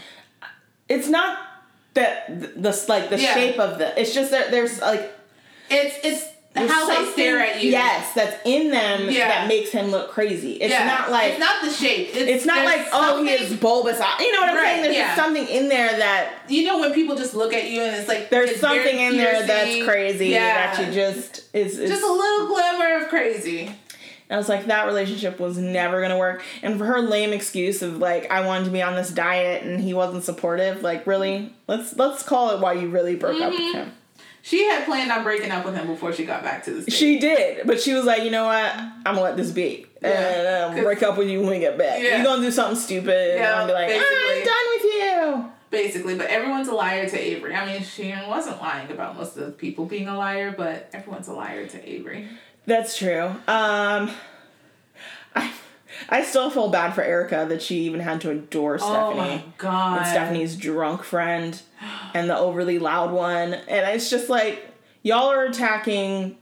[0.89, 1.39] It's not
[1.95, 3.35] that th- the like the Yeah.
[3.35, 3.99] shape of the.
[4.01, 5.13] It's just that there's like
[5.71, 7.71] It's it's how they stare at you.
[7.71, 9.29] Yes, that's in them Yeah.
[9.29, 10.53] that makes him look crazy.
[10.55, 10.87] It's Yeah.
[10.87, 12.09] not like it's not the shape.
[12.09, 14.21] It's, it's not like oh he has bulbous eyes.
[14.21, 14.83] You know what I'm Right, saying?
[14.83, 15.07] There's yeah.
[15.15, 18.09] just something in there that You know when people just look at you and it's
[18.09, 22.13] like there's it's something in there that's crazy that you just is is just a
[22.13, 23.71] little glimmer of crazy.
[24.31, 26.43] I was like, that relationship was never gonna work.
[26.63, 29.81] And for her lame excuse of like, I wanted to be on this diet and
[29.81, 33.65] he wasn't supportive, like, really, let's let's call it why you really broke up Mm-hmm.
[33.65, 33.93] with him.
[34.43, 36.97] She had planned on breaking up with him before she got back to the States.
[36.97, 38.73] She did, but she was like, you know what?
[38.75, 41.77] I'm gonna let this be, Yeah, and 'cause- break up with you when we get
[41.77, 42.01] back.
[42.03, 42.17] Yeah.
[42.17, 43.91] You're gonna do something stupid, and Yeah, I'll be like.
[43.91, 45.51] I'm done with you.
[45.71, 47.55] basically, but everyone's a liar to Avery.
[47.55, 51.29] I mean, she wasn't lying about most of the people being a liar, but everyone's
[51.29, 52.29] a liar to Avery.
[52.67, 53.27] That's true.
[53.49, 54.11] Um,
[55.35, 55.51] I
[56.09, 59.21] I still feel bad for Erica that she even had to adore oh Stephanie.
[59.21, 59.99] Oh my god.
[59.99, 61.61] and Stephanie's drunk friend
[62.15, 63.53] and the overly loud one.
[63.55, 64.67] And it's just like,
[65.03, 66.37] y'all are attacking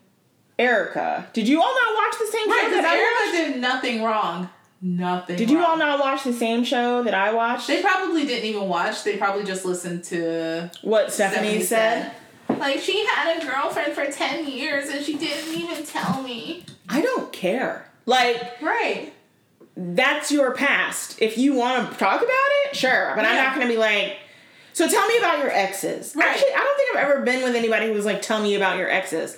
[0.59, 1.27] Erica.
[1.33, 3.53] Did you all not watch the same Right, show because that I Erica watched?
[3.55, 4.49] did nothing wrong.
[4.83, 5.37] Nothing.
[5.37, 7.67] Did you all not watch the same show that I watched?
[7.67, 9.05] They probably didn't even watch.
[9.05, 12.13] They probably just listened to What Stephanie, said?
[12.49, 16.65] Like she had a girlfriend for ten years and she didn't even tell me.
[16.89, 17.91] I don't care.
[18.05, 19.13] Like, Right.
[19.77, 21.21] That's your past.
[21.21, 23.13] If you want to talk about it, sure.
[23.15, 24.17] But I'm not going to be like,
[24.73, 26.15] so tell me about your exes.
[26.17, 26.27] Right.
[26.27, 28.79] Actually, I don't think I've ever been with anybody who was like, tell me about
[28.79, 29.37] your exes.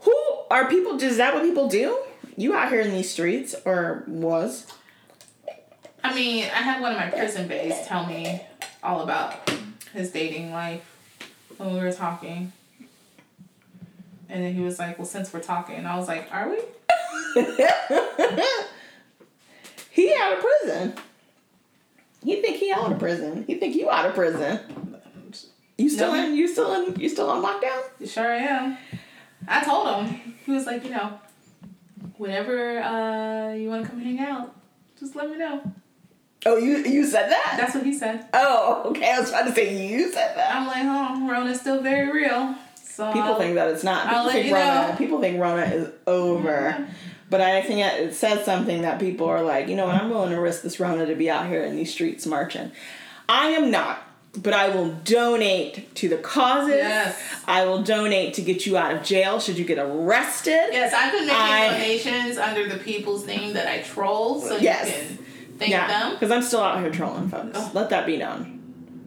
[0.00, 0.16] Who
[0.50, 1.00] are people?
[1.00, 1.98] Is that what people do?
[2.36, 4.66] You out here in these streets, or was?
[6.02, 8.40] I mean, I had one of my prison bays tell me
[8.82, 9.50] all about
[9.92, 10.82] his dating life
[11.58, 12.52] when we were talking.
[14.28, 16.60] And then he was like, Well, since we're talking, and I was like, Are we?
[19.90, 20.94] he out of prison.
[22.24, 23.44] He think he out of prison.
[23.46, 24.60] He think you out of prison.
[25.78, 26.22] You still No.
[26.24, 26.34] in?
[26.36, 27.00] You still in?
[27.00, 28.10] You still on lockdown?
[28.10, 28.76] Sure I am.
[29.48, 30.34] I told him.
[30.44, 31.18] He was like, You know,
[32.18, 34.54] whenever uh, you want to come hang out,
[34.98, 35.62] just let me know.
[36.46, 37.54] Oh, you you said that?
[37.58, 38.26] That's what he said.
[38.34, 39.10] oh, okay.
[39.12, 40.54] I was trying to say you said that.
[40.54, 42.54] I'm like, Oh, Rona's still very real.
[42.74, 44.06] So People think that it's not.
[44.06, 44.88] I'll People let think you Rona.
[44.90, 44.94] know.
[44.98, 46.88] People think Rona is over.
[47.30, 49.94] But I think it says something that people are like, you know what?
[49.94, 52.72] I'm willing to risk this Rona to be out here in these streets marching.
[53.28, 54.02] I am not,
[54.36, 56.74] but I will donate to the causes.
[56.74, 57.16] Yes.
[57.46, 60.70] I will donate to get you out of jail should you get arrested.
[60.72, 64.88] Yes, I've been making I- donations under the people's name that I troll, so Yes.
[64.88, 65.24] you can
[65.58, 66.12] thank Yeah, them.
[66.14, 67.56] because I'm still out here trolling folks.
[67.56, 67.74] Ugh.
[67.74, 68.59] Let that be known.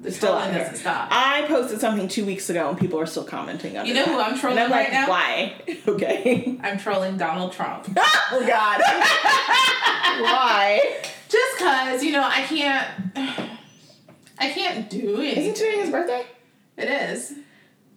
[0.04, 1.08] The Still out trolling stop.
[1.12, 3.88] I posted something two weeks ago and people are still commenting on it.
[3.88, 5.10] You know who I'm trolling and I'm like, right now?
[5.10, 5.54] why?
[5.88, 6.60] Okay.
[6.62, 7.88] I'm trolling Donald Trump.
[7.98, 8.82] oh God.
[10.22, 11.02] why?
[11.30, 12.88] Just cause, you know, I can't
[14.38, 15.38] I can't do it.
[15.38, 16.26] Isn't today his birthday?
[16.76, 17.36] It is.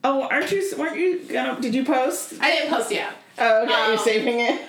[0.05, 0.63] Oh, aren't you?
[0.79, 1.61] weren't you gonna?
[1.61, 2.35] Did you post?
[2.41, 3.15] I didn't post yet.
[3.39, 3.73] Oh, okay.
[3.73, 4.61] Um, you're saving it.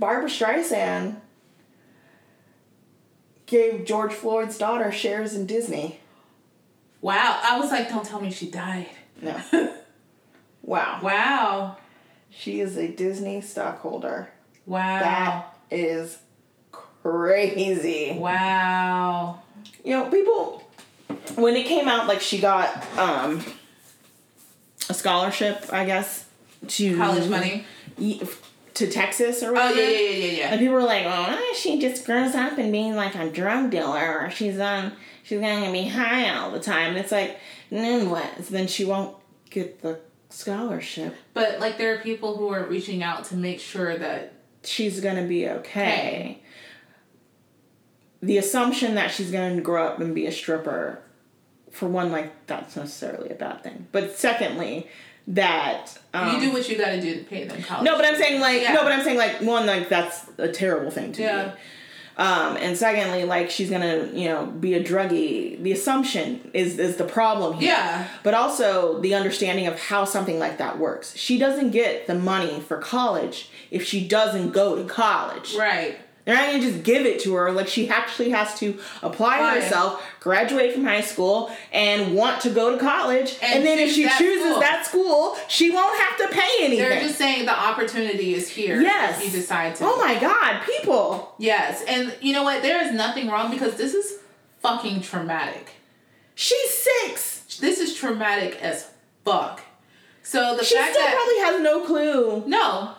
[0.00, 1.20] Barbra Streisand
[3.46, 6.00] gave George Floyd's daughter shares in Disney.
[7.02, 7.40] Wow.
[7.42, 8.88] I was like, don't tell me she died.
[9.20, 9.38] No.
[10.62, 11.00] wow.
[11.02, 11.76] Wow.
[12.30, 14.30] She is a Disney stockholder.
[14.64, 15.00] Wow.
[15.00, 16.18] That is
[16.70, 18.16] crazy.
[18.18, 19.42] Wow.
[19.84, 20.64] You know, people
[21.34, 23.44] when it came out, like she got um
[24.88, 26.26] a scholarship, I guess,
[26.68, 27.64] to College money.
[28.74, 29.74] to Texas or whatever.
[29.74, 32.72] Oh yeah, yeah, yeah, yeah, And people were like, "Oh, she just grows up and
[32.72, 34.92] being like a drug dealer, or she's um,
[35.22, 37.38] she's gonna be high all the time." And it's like,
[37.70, 38.44] and then what?
[38.44, 39.16] So then she won't
[39.50, 39.98] get the
[40.30, 41.14] scholarship.
[41.34, 44.32] But like there are people who are reaching out to make sure that
[44.64, 46.38] She's gonna be okay.
[48.22, 51.00] The assumption that she's gonna grow up and be a stripper,
[51.72, 53.88] for one, like that's necessarily a bad thing.
[53.90, 54.86] But secondly,
[55.26, 57.84] that um, you do what you gotta do to pay them college.
[57.84, 58.74] No, but I'm saying like Yeah.
[58.74, 61.44] no, but I'm saying like one like that's a terrible thing to Yeah.
[61.44, 61.50] do.
[62.16, 65.62] Um, and secondly, like she's gonna you know be a druggie.
[65.62, 67.70] The assumption is is the problem here.
[67.70, 68.08] Yeah.
[68.22, 71.16] But also the understanding of how something like that works.
[71.16, 75.54] She doesn't get the money for college if she doesn't go to college.
[75.56, 75.98] Right.
[76.24, 77.50] They're not gonna just give it to her.
[77.50, 79.60] Like she actually has to apply Apply.
[79.60, 83.36] herself, graduate from high school, and want to go to college.
[83.42, 84.60] And, And then if she that chooses school.
[84.60, 86.88] that school, she won't have to pay anything.
[86.88, 88.80] They're just saying the opportunity is here.
[88.80, 89.18] Yes.
[89.18, 89.84] If you decide to.
[89.84, 91.34] Oh my god, people.
[91.38, 92.62] Yes, and you know what?
[92.62, 94.18] There is nothing wrong because this is
[94.60, 95.70] fucking traumatic.
[96.36, 97.58] She's six.
[97.60, 98.88] This is traumatic as
[99.24, 99.60] fuck.
[100.22, 102.94] So the She fact still that probably has no clue no,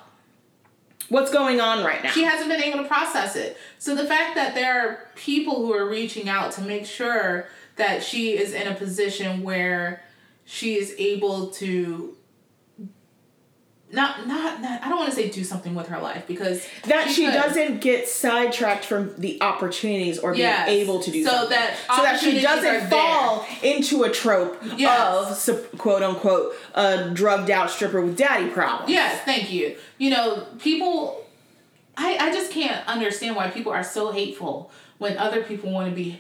[1.14, 2.10] what's going on right now.
[2.10, 3.56] she hasn't been able to process it.
[3.78, 8.04] So the fact that there are people who are reaching out to make sure that
[8.04, 10.04] she is in a position where
[10.46, 12.18] she is able to
[13.94, 17.10] not not, not I don't want to say do something with her life because that
[17.10, 17.34] she could.
[17.34, 20.68] doesn't get sidetracked from the opportunities or being Yes.
[20.70, 21.50] able to do So something.
[21.52, 25.48] that so that she doesn't fall into a trope Yes.
[25.48, 28.90] of quote unquote a drugged out stripper with daddy problems.
[28.92, 29.76] Yes, thank you.
[29.98, 31.24] You know, people
[31.96, 35.96] I, I just can't understand why people are so hateful when other people want to
[35.96, 36.20] be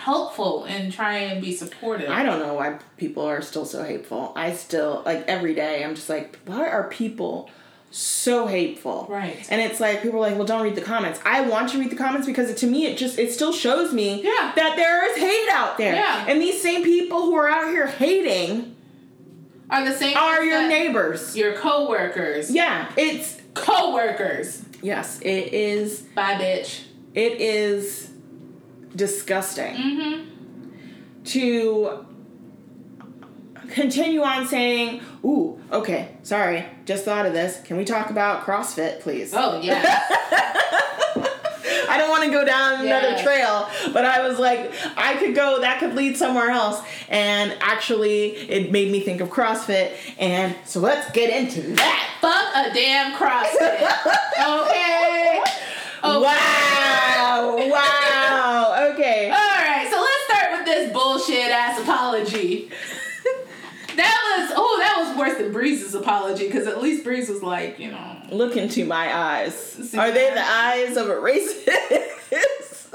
[0.00, 2.10] helpful and try and be supportive.
[2.10, 4.32] I don't know why people are still so hateful.
[4.34, 7.48] I still like every day I'm just like, why are people
[7.92, 9.06] so hateful?
[9.10, 9.44] Right.
[9.50, 11.20] And it's like people are like, well, don't read the comments.
[11.24, 13.92] I want to read the comments because it, to me it just it still shows
[13.92, 14.52] me Yeah.
[14.56, 15.94] that there is hate out there.
[15.94, 16.24] Yeah.
[16.28, 18.76] And these same people who are out here hating
[19.68, 21.36] are the same are your neighbors.
[21.36, 22.50] Your co-workers.
[22.50, 24.62] Yeah, it's Co-workers.
[24.82, 26.82] yes, it is Bye bitch.
[27.14, 28.09] it is
[28.94, 31.24] disgusting Mm-hmm.
[31.24, 32.06] to
[33.70, 37.60] continue on saying, "Ooh, okay, sorry, just thought of this.
[37.64, 40.00] Can we talk about CrossFit, please?" Oh yeah.
[41.92, 45.60] I don't want to go down another trail, but I was like, I could go,
[45.60, 46.80] that could lead somewhere else.
[47.08, 49.96] And actually, it made me think of CrossFit.
[50.16, 52.16] And so let's get into that.
[52.20, 54.16] Fuck a damn CrossFit.
[54.70, 55.40] Okay.
[56.02, 57.70] Oh, okay.
[57.70, 59.30] Wow, wow, okay.
[59.30, 62.70] All right, so let's start with this bullshit ass apology.
[63.96, 67.78] that was oh, that was worse than Brees's apology because at least Brees was like,
[67.78, 68.16] you know.
[68.30, 69.54] Look into my eyes.
[69.54, 71.68] See Are they the eyes of a racist?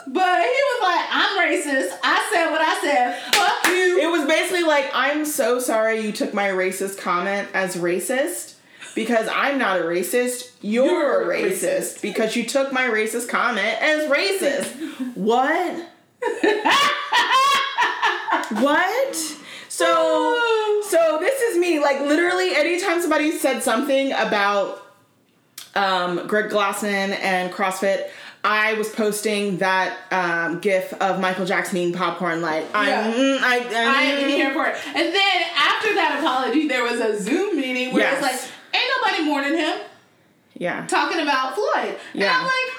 [0.08, 1.98] But he was like, I'm racist.
[2.04, 3.34] I said what I said.
[3.34, 4.00] Fuck you.
[4.02, 8.55] It was basically like, I'm so sorry you took my racist comment as racist
[8.96, 10.52] because I'm not a racist.
[10.62, 11.62] You're, You're a racist,
[11.98, 12.02] racist.
[12.02, 14.72] because you took my racist comment as racist.
[15.16, 15.86] what?
[18.52, 19.16] What?
[19.70, 21.80] So, so this is me.
[21.80, 24.82] Like literally, anytime somebody said something about
[25.76, 28.08] um, Greg Glassman and CrossFit,
[28.44, 32.42] I was posting that um, GIF of Michael Jackson eating popcorn.
[32.42, 33.12] Like I'm, Yeah.
[33.14, 34.76] mm, I, I am here for it.
[34.88, 38.14] And then after that apology, there was a Zoom meeting where Yes.
[38.14, 39.78] it's like, ain't nobody mourning him
[40.56, 40.86] Yeah.
[40.88, 41.98] talking about Floyd.
[42.14, 42.38] And Yeah.
[42.38, 42.74] I'm like,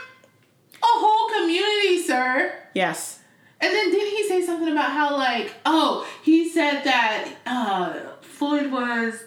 [0.82, 2.53] a whole community, sir.
[2.74, 3.20] Yes.
[3.61, 8.70] And then didn't he say something about how like oh he said that uh Floyd
[8.70, 9.24] was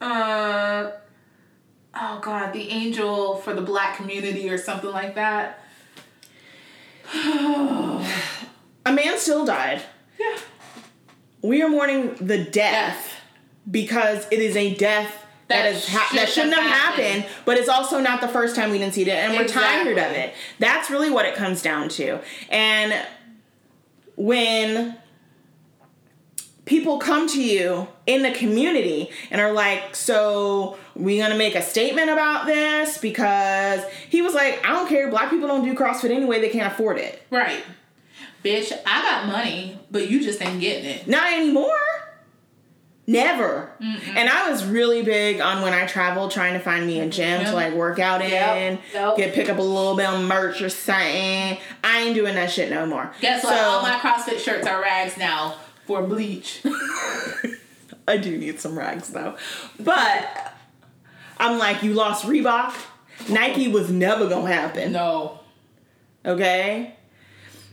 [0.00, 0.90] uh
[1.96, 5.60] oh god the angel for the black community or something like that.
[8.86, 9.82] A man still died.
[10.18, 10.36] Yeah.
[11.42, 13.20] We are mourning the death Death.
[13.70, 17.22] because it is a death that, That is ha- shouldn't that shouldn't have have happened,
[17.22, 17.42] happened.
[17.44, 20.12] but it's also not the first time we didn't see it, and we're tired of
[20.12, 20.34] it.
[20.58, 22.20] That's really what it comes down to.
[22.50, 22.94] And
[24.16, 24.96] when
[26.64, 31.62] people come to you in the community and are like, "So we gonna make a
[31.62, 35.08] statement about this?" Because he was like, "I don't care.
[35.10, 36.40] Black people don't do CrossFit anyway.
[36.40, 37.22] They can't afford it.
[37.30, 37.62] Right.
[38.42, 41.06] Bitch, I got money, but you just ain't getting it.
[41.06, 41.76] Not anymore."
[43.06, 43.70] Never.
[43.80, 47.42] And I was really big on when I traveled trying to find me a gym
[47.42, 47.50] Yep.
[47.50, 48.80] to like work out in, Yep.
[48.94, 49.16] Yep.
[49.18, 51.58] get pick up a little bit of merch or something.
[51.84, 53.12] I ain't doing that shit no more.
[53.20, 53.58] Guess what?
[53.62, 56.62] All my CrossFit shirts are rags now for bleach.
[58.08, 59.36] I do need some rags though.
[59.78, 60.52] But
[61.38, 62.72] I'm like, you lost Reebok.
[63.28, 64.92] Nike was never gonna happen.
[64.92, 65.40] no.
[66.24, 66.94] Okay?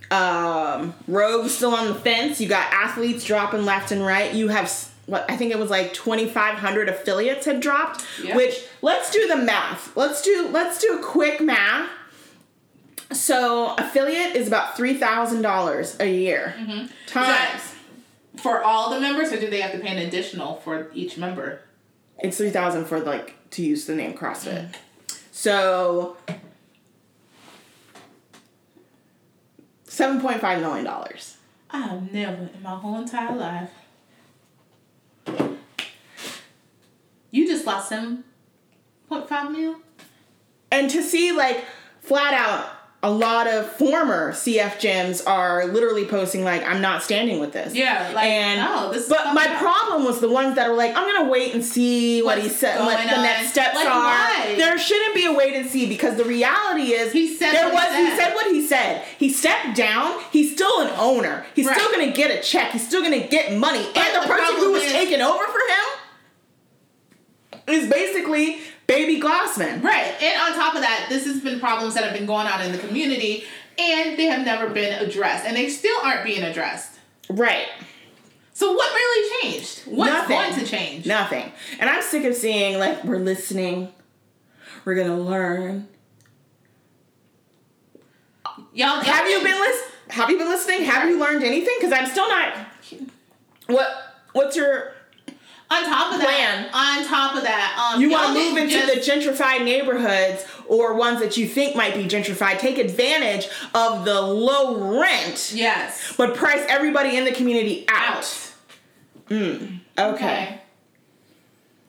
[0.09, 2.41] Um, Rogue's still on the fence.
[2.41, 4.33] You got athletes dropping left and right.
[4.33, 8.05] You have s- what I think it was like 2,500 affiliates had dropped.
[8.23, 8.35] Yeah.
[8.35, 9.95] Which let's do the math.
[9.95, 11.89] Let's do let's do a quick math.
[13.11, 16.87] So affiliate is about three thousand dollars a year mm-hmm.
[17.07, 17.75] times.
[18.37, 21.61] For all the members, or do they have to pay an additional for each member?
[22.19, 24.71] It's three thousand for like to use the name CrossFit.
[24.71, 25.17] Mm.
[25.31, 26.15] So
[29.83, 31.37] seven point five million dollars.
[31.69, 33.71] I've never in my whole entire life.
[37.31, 38.23] You just lost seven
[39.09, 39.75] point five mil.
[40.71, 41.63] And to see like
[41.99, 47.39] flat out a lot of former CF gyms are literally posting like I'm not standing
[47.39, 47.73] with this.
[47.73, 49.57] Yeah, like and no, this is but my up.
[49.59, 52.79] problem was the ones that are like I'm gonna wait and see what he said,
[52.79, 53.23] what the on.
[53.23, 53.89] next steps Like, are.
[54.03, 54.53] why?
[54.55, 57.89] There shouldn't be a wait and see because the reality is He said there what
[57.89, 58.17] was he he said.
[58.27, 59.03] said what he said.
[59.17, 60.21] He stepped down.
[60.31, 61.43] He's still an owner.
[61.55, 62.71] He's still gonna get a check.
[62.71, 63.83] He's still gonna get money.
[63.95, 66.00] But and the, the person who was is- taking over for him
[67.67, 69.83] is basically baby Glassman.
[69.83, 70.13] Right.
[70.21, 72.71] And on top of that, this has been problems that have been going on in
[72.71, 73.43] the community
[73.79, 75.45] and they have never been addressed.
[75.45, 76.99] And they still aren't being addressed.
[77.29, 77.67] Right.
[78.53, 79.79] So what really changed?
[79.85, 80.37] What's Nothing.
[80.37, 81.05] going to change?
[81.05, 81.51] Nothing.
[81.79, 83.91] And I'm sick of seeing like we're listening,
[84.85, 85.87] we're gonna learn.
[88.73, 90.83] Y'all, Have you been lis- Have you been listening?
[90.83, 91.75] Have you learned anything?
[91.79, 92.53] Because I'm still not.
[93.67, 93.87] What
[94.33, 94.93] What's your
[95.71, 96.63] on top of Plan.
[96.63, 96.99] that?
[97.01, 100.93] On top of that, um, You want to move into just- the gentrified neighborhoods or
[100.95, 102.59] ones that you think might be gentrified.
[102.59, 108.17] Take advantage of the low rent, yes but price everybody in the community out.
[108.17, 108.51] out.
[109.29, 110.59] Mm, okay.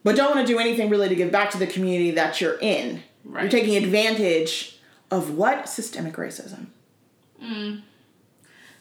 [0.05, 2.59] But don't want to do anything really to give back to the community that you're
[2.61, 3.03] in.
[3.25, 3.43] Right.
[3.43, 4.79] You're taking advantage
[5.11, 5.69] of what?
[5.69, 6.67] Systemic racism.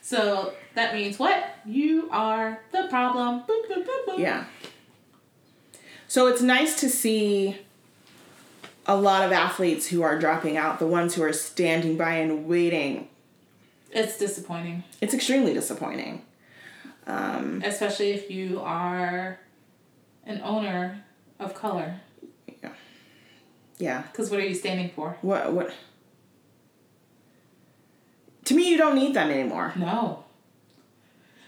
[0.02, 1.44] So that means what?
[1.66, 3.42] You are the problem.
[3.42, 4.20] Boop, boop, boop, boop.
[4.20, 4.46] Yeah.
[6.12, 7.58] So it's nice to see
[8.86, 12.48] a lot of athletes who are dropping out, the ones who are standing by and
[12.50, 13.08] waiting.
[13.92, 16.26] It's disappointing, It's extremely disappointing.
[17.08, 19.40] Um, especially if you are
[20.26, 21.02] an owner
[21.40, 22.02] of color.
[22.62, 22.74] yeah.
[23.78, 24.02] Yeah.
[24.02, 25.16] Because what are you standing for?
[25.22, 25.74] What what
[28.44, 29.72] To me you don't need them anymore.
[29.78, 30.26] No.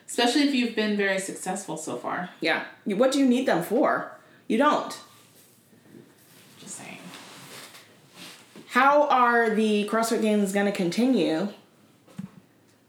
[0.08, 2.30] Especially if you've been very successful so far.
[2.40, 2.64] Yeah.
[2.86, 4.13] What do you need them for?
[4.54, 4.96] You don't.
[6.60, 7.00] Just saying.
[8.68, 11.48] How are the CrossFit games going to continue?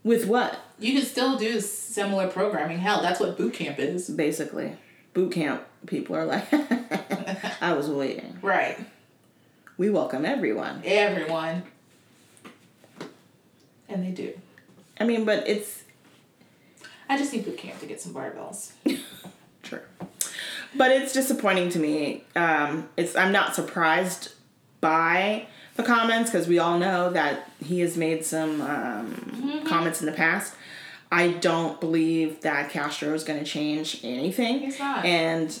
[0.03, 0.59] With what?
[0.77, 2.77] You can still do similar programming.
[2.77, 4.11] Hell, that's what boot camp is.
[4.11, 4.77] Basically,
[5.15, 6.45] boot camp people are like,
[7.63, 8.37] I was waiting.
[8.43, 8.77] Right.
[9.75, 10.83] We welcome everyone.
[10.85, 11.63] Everyone.
[13.89, 14.39] And they do.
[14.99, 15.81] I mean, but it's
[17.09, 18.73] I just need boot camp to get some barbells.
[19.63, 19.81] true.
[20.77, 22.23] But it's disappointing to me.
[22.35, 24.33] Um, it's I'm not surprised
[24.81, 30.05] by the comments because we all know that he has made some um, comments in
[30.05, 30.53] the past.
[31.11, 34.59] I don't believe that Castro is going to change anything.
[34.59, 35.05] He's not.
[35.05, 35.57] And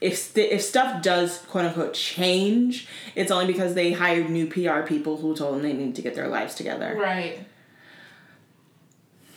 [0.00, 4.80] if st- if stuff does quote unquote change, it's only because they hired new PR
[4.82, 6.96] people who told them they need to get their lives together.
[6.96, 7.40] Right.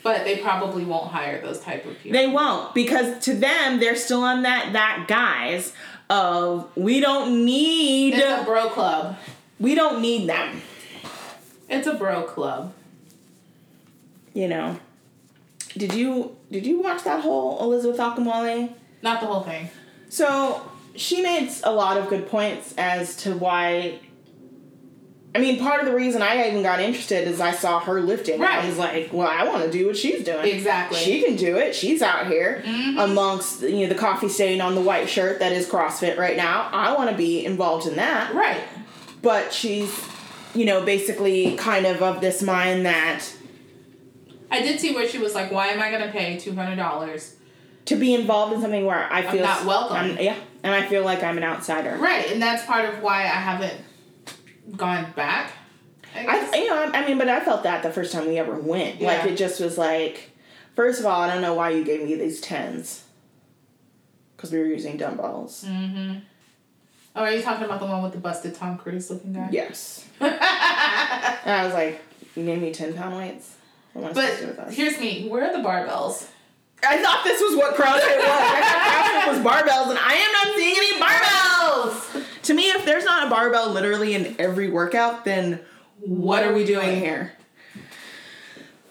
[0.06, 2.12] But they probably won't hire those type of people.
[2.12, 5.74] They won't because to them they're still on that that guise
[6.12, 9.18] of we don't need it's a bro club.
[9.60, 10.62] we don't need them.
[11.68, 12.72] It's a bro club.
[14.36, 14.80] You know.
[15.76, 18.72] Did you did you watch that whole Elizabeth Akinwale?
[19.02, 19.72] Not the whole thing.
[20.10, 20.62] So
[20.96, 24.02] she made a lot of good points as to why.
[25.36, 28.40] I mean, part of the reason I even got interested is I saw her lifting.
[28.40, 28.64] Right.
[28.64, 30.48] I was like, well, I want to do what she's doing.
[30.48, 30.98] Exactly.
[30.98, 31.76] She can do it.
[31.76, 32.98] She's out here mm-hmm.
[32.98, 36.70] amongst you know the coffee stain on the white shirt that is CrossFit right now.
[36.72, 38.34] I want to be involved in that.
[38.34, 38.62] Right.
[39.22, 39.94] But she's,
[40.54, 43.26] you know, basically kind of of this mind that
[44.50, 47.36] I did see where she was like, "Why am I gonna pay two hundred dollars?"
[47.86, 49.98] to be involved in something where I feel not welcome.
[49.98, 51.98] I'm- yeah, and I feel like I'm an outsider.
[51.98, 53.85] Right, and that's part of why I haven't
[54.76, 55.52] gone back.
[56.16, 56.26] I.
[56.54, 58.56] I, you know, I, I mean, but I felt that the first time we ever
[58.56, 59.02] went.
[59.02, 60.32] Like it just was like,
[60.76, 63.04] first of all, I don't know why you gave me these tens.
[64.36, 65.64] Because we were using dumbbells.
[65.66, 66.22] Mm.
[67.16, 69.50] oh, are you talking about the one with the busted Tom Cruise looking guy?
[69.52, 70.08] Yes.
[70.20, 72.02] and I was like,
[72.36, 73.56] you gave me ten pound weights.
[73.94, 74.74] What am I But to do with those?
[74.76, 75.28] here's me.
[75.30, 76.28] Where are the barbells?
[76.88, 78.28] I thought this was what CrossFit was.
[78.28, 82.44] I thought CrossFit was barbells, and I am not seeing any barbells.
[82.44, 85.62] To me, if there's not a barbell literally in every workout, then
[86.00, 87.34] what are we doing here?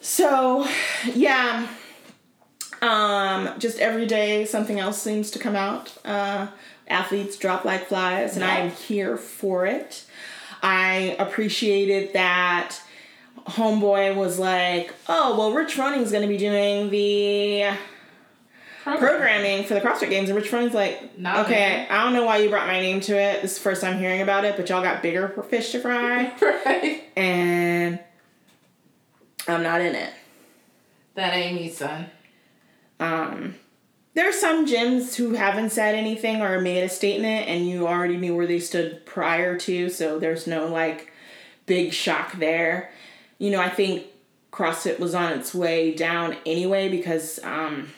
[0.01, 0.69] So,
[1.15, 1.69] yeah.
[2.83, 5.97] Um, just every day something else seems to come out.
[6.05, 6.49] Uh,
[6.89, 10.05] athletes drop like flies, and I am here for it.
[10.63, 12.81] I appreciated that
[13.47, 17.77] homeboy was like, "Oh, well, Rich Froning's going to be doing the
[18.85, 21.89] programming for the CrossFit Games," and Rich Froning's like, Not "Okay, me.
[21.89, 23.43] I don't know why you brought my name to it.
[23.43, 26.33] This is the first time hearing about it, but y'all got bigger fish to fry,
[26.43, 27.05] right.
[27.17, 28.01] and
[29.47, 30.13] I'm not in it."
[31.15, 32.07] That ain't me, son.
[32.99, 33.55] Um,
[34.15, 38.35] there's some gyms who haven't said anything or made a statement, and you already knew
[38.35, 41.13] where they stood prior to, so there's no like
[41.67, 42.91] big shock there.
[43.39, 44.07] You know, I think
[44.53, 47.89] CrossFit was on its way down anyway because um,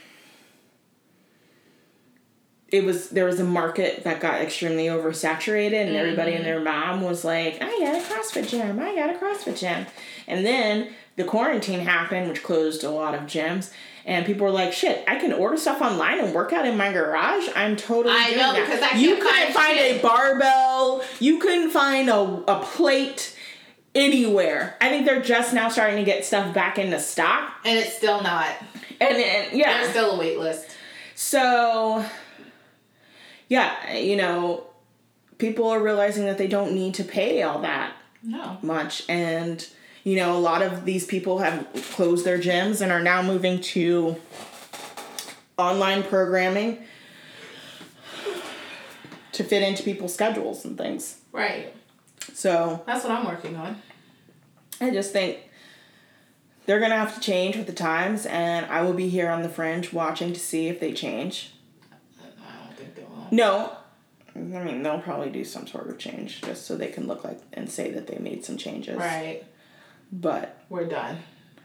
[2.69, 7.03] it was there was a market that got extremely oversaturated, and everybody and their mom
[7.03, 9.87] was like, "I got a CrossFit gym, I got a CrossFit gym,"
[10.27, 13.71] and then the quarantine happened, which closed a lot of gyms,
[14.05, 16.93] and people were like, "Shit, I can order stuff online and work out in my
[16.93, 18.67] garage." I'm totally I know, that.
[18.67, 21.05] because I you couldn't find find a barbell.
[21.21, 23.36] You couldn't find a a plate
[23.97, 24.77] anywhere.
[24.81, 28.23] I think they're just now starting to get stuff back into stock, And it's still
[28.23, 28.49] not.
[29.01, 30.69] and, and yeah, There's still a wait list.
[31.15, 32.05] so,
[33.49, 34.67] yeah, you know,
[35.39, 38.59] people are realizing that they don't need to pay all that No.
[38.63, 39.03] much.
[39.09, 39.67] And,
[40.05, 43.61] you know, a lot of these people have closed their gyms and are now moving
[43.61, 44.17] to
[45.59, 46.79] online programming
[49.33, 51.17] to fit into people's schedules and things.
[51.33, 51.73] Right.
[52.33, 53.81] So That's what I'm working on.
[54.81, 55.39] I just think
[56.67, 59.43] they're going to have to change with the times, and I will be here on
[59.43, 61.53] the fringe watching to see if they change.
[61.91, 63.29] I don't think they will.
[63.31, 63.77] No.
[64.35, 67.41] I mean, they'll probably do some sort of change just so they can look like
[67.55, 68.97] and say that they made some changes.
[68.99, 69.43] Right.
[70.13, 71.19] But We're done.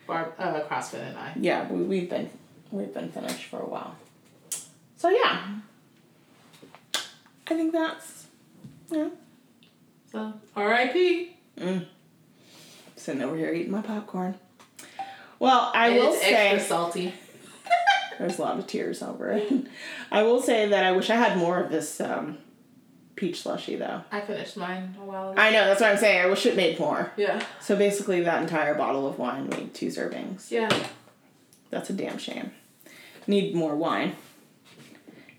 [0.08, 1.34] Bar- uh, CrossFit and I.
[1.40, 2.30] yeah, we, we've been
[2.72, 3.96] we've been finished for a while.
[4.98, 5.56] So yeah,
[6.96, 8.26] I think that's
[8.90, 9.10] yeah.
[10.12, 11.36] So, R.I.P.
[13.02, 14.36] Sitting over here eating my popcorn.
[15.40, 17.14] Well, I And will it's say extra salty.
[18.19, 19.52] there's a lot of tears over it.
[20.11, 22.38] I will say that I wish I had more of this um,
[23.15, 24.03] peach slushy though.
[24.11, 25.41] I finished mine a while ago.
[25.41, 26.22] I know that's what I'm saying.
[26.22, 27.11] I wish it made more.
[27.18, 27.44] yeah.
[27.60, 30.52] So basically, that entire bottle of wine made two servings.
[30.52, 30.69] Yeah.
[31.72, 32.52] That's a damn shame.
[33.26, 34.15] Need more wine.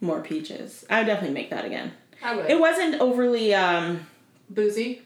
[0.01, 0.84] More peaches.
[0.90, 1.93] I would definitely make that again.
[2.24, 2.51] I would.
[2.51, 4.05] It wasn't overly, um,
[4.51, 5.02] Boozy.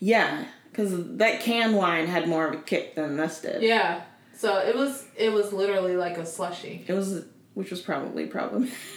[0.00, 0.46] yeah,
[0.78, 3.62] because that canned wine had more of a kick than this did.
[3.62, 4.02] Yeah.
[4.36, 6.84] So it was it was literally like a slushy.
[6.86, 7.24] It was,
[7.54, 8.70] which was probably problematic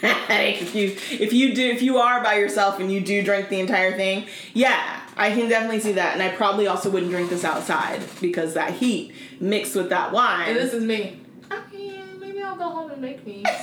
[0.62, 3.58] if you if you do if you are by yourself and you do drink the
[3.58, 4.26] entire thing.
[4.54, 8.54] Yeah, I can definitely see that, and I probably also wouldn't drink this outside because
[8.54, 10.50] that heat mixed with that wine.
[10.50, 11.20] And this is me.
[11.50, 13.42] I mean, maybe I'll go home and make me.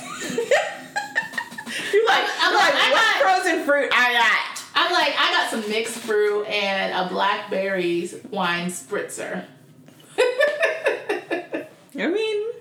[1.92, 4.59] You're like, I'm you're like, like, I what got- frozen fruit I got?
[4.74, 9.44] I'm like, I got some mixed fruit and a blackberries wine spritzer.
[10.18, 12.52] I mean,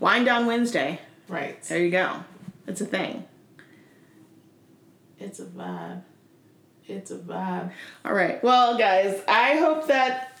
[0.00, 1.00] wine down Wednesday.
[1.28, 1.62] right.
[1.64, 2.24] There you go.
[2.66, 3.24] It's a thing.
[5.18, 6.02] It's a vibe.
[6.86, 7.72] It's a vibe.
[8.04, 8.42] All right.
[8.42, 10.38] Well, guys, I hope that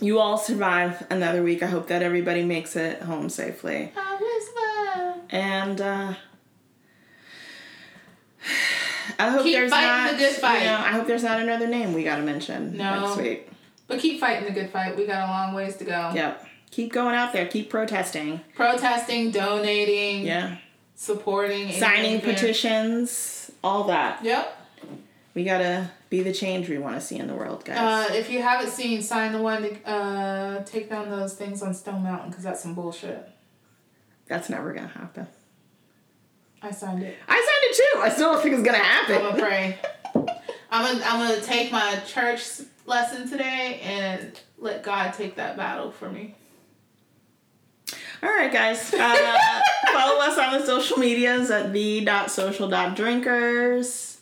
[0.00, 1.62] you all survive another week.
[1.62, 3.92] I hope that everybody makes it home safely.
[3.96, 4.06] I.
[5.30, 6.14] And uh
[9.18, 10.58] I hope Keep there's fighting not the good fight.
[10.60, 13.00] You know, I hope there's not another name we gotta mention No.
[13.06, 13.50] next week.
[13.88, 14.96] But keep fighting the good fight.
[14.96, 16.12] We got a long ways to go.
[16.14, 16.46] Yep.
[16.70, 17.46] Keep going out there.
[17.46, 18.40] Keep protesting.
[18.54, 20.56] Protesting, donating, Yeah.
[20.94, 23.50] supporting, Signing petitions.
[23.64, 24.22] All that.
[24.24, 24.52] Yep.
[25.34, 27.78] We gotta be the change we want to see in the world, guys.
[28.10, 31.74] Uh, if you haven't seen, sign the one to uh, take down those things on
[31.74, 33.28] Stone Mountain because that's some bullshit.
[34.26, 35.26] That's never gonna happen.
[36.62, 37.16] I signed it.
[37.28, 38.00] I signed it too.
[38.00, 39.16] I still don't think it's gonna happen.
[39.16, 39.44] I'm gonna happen.
[39.44, 39.78] pray.
[40.70, 42.42] I'm gonna I'm gonna take my church
[42.86, 46.34] lesson today and let God take that battle for me.
[48.22, 48.92] All right, guys.
[48.94, 48.98] Uh,
[49.92, 54.18] follow us on the social medias at the.social.drinkers.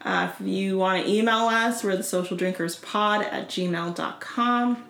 [0.00, 4.84] Uh, if you want to email us, we're the social drinkers pod at gmail.com.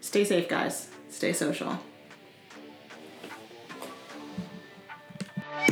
[0.00, 0.88] Stay safe, guys.
[1.08, 1.78] Stay social.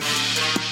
[0.00, 0.64] Thank you.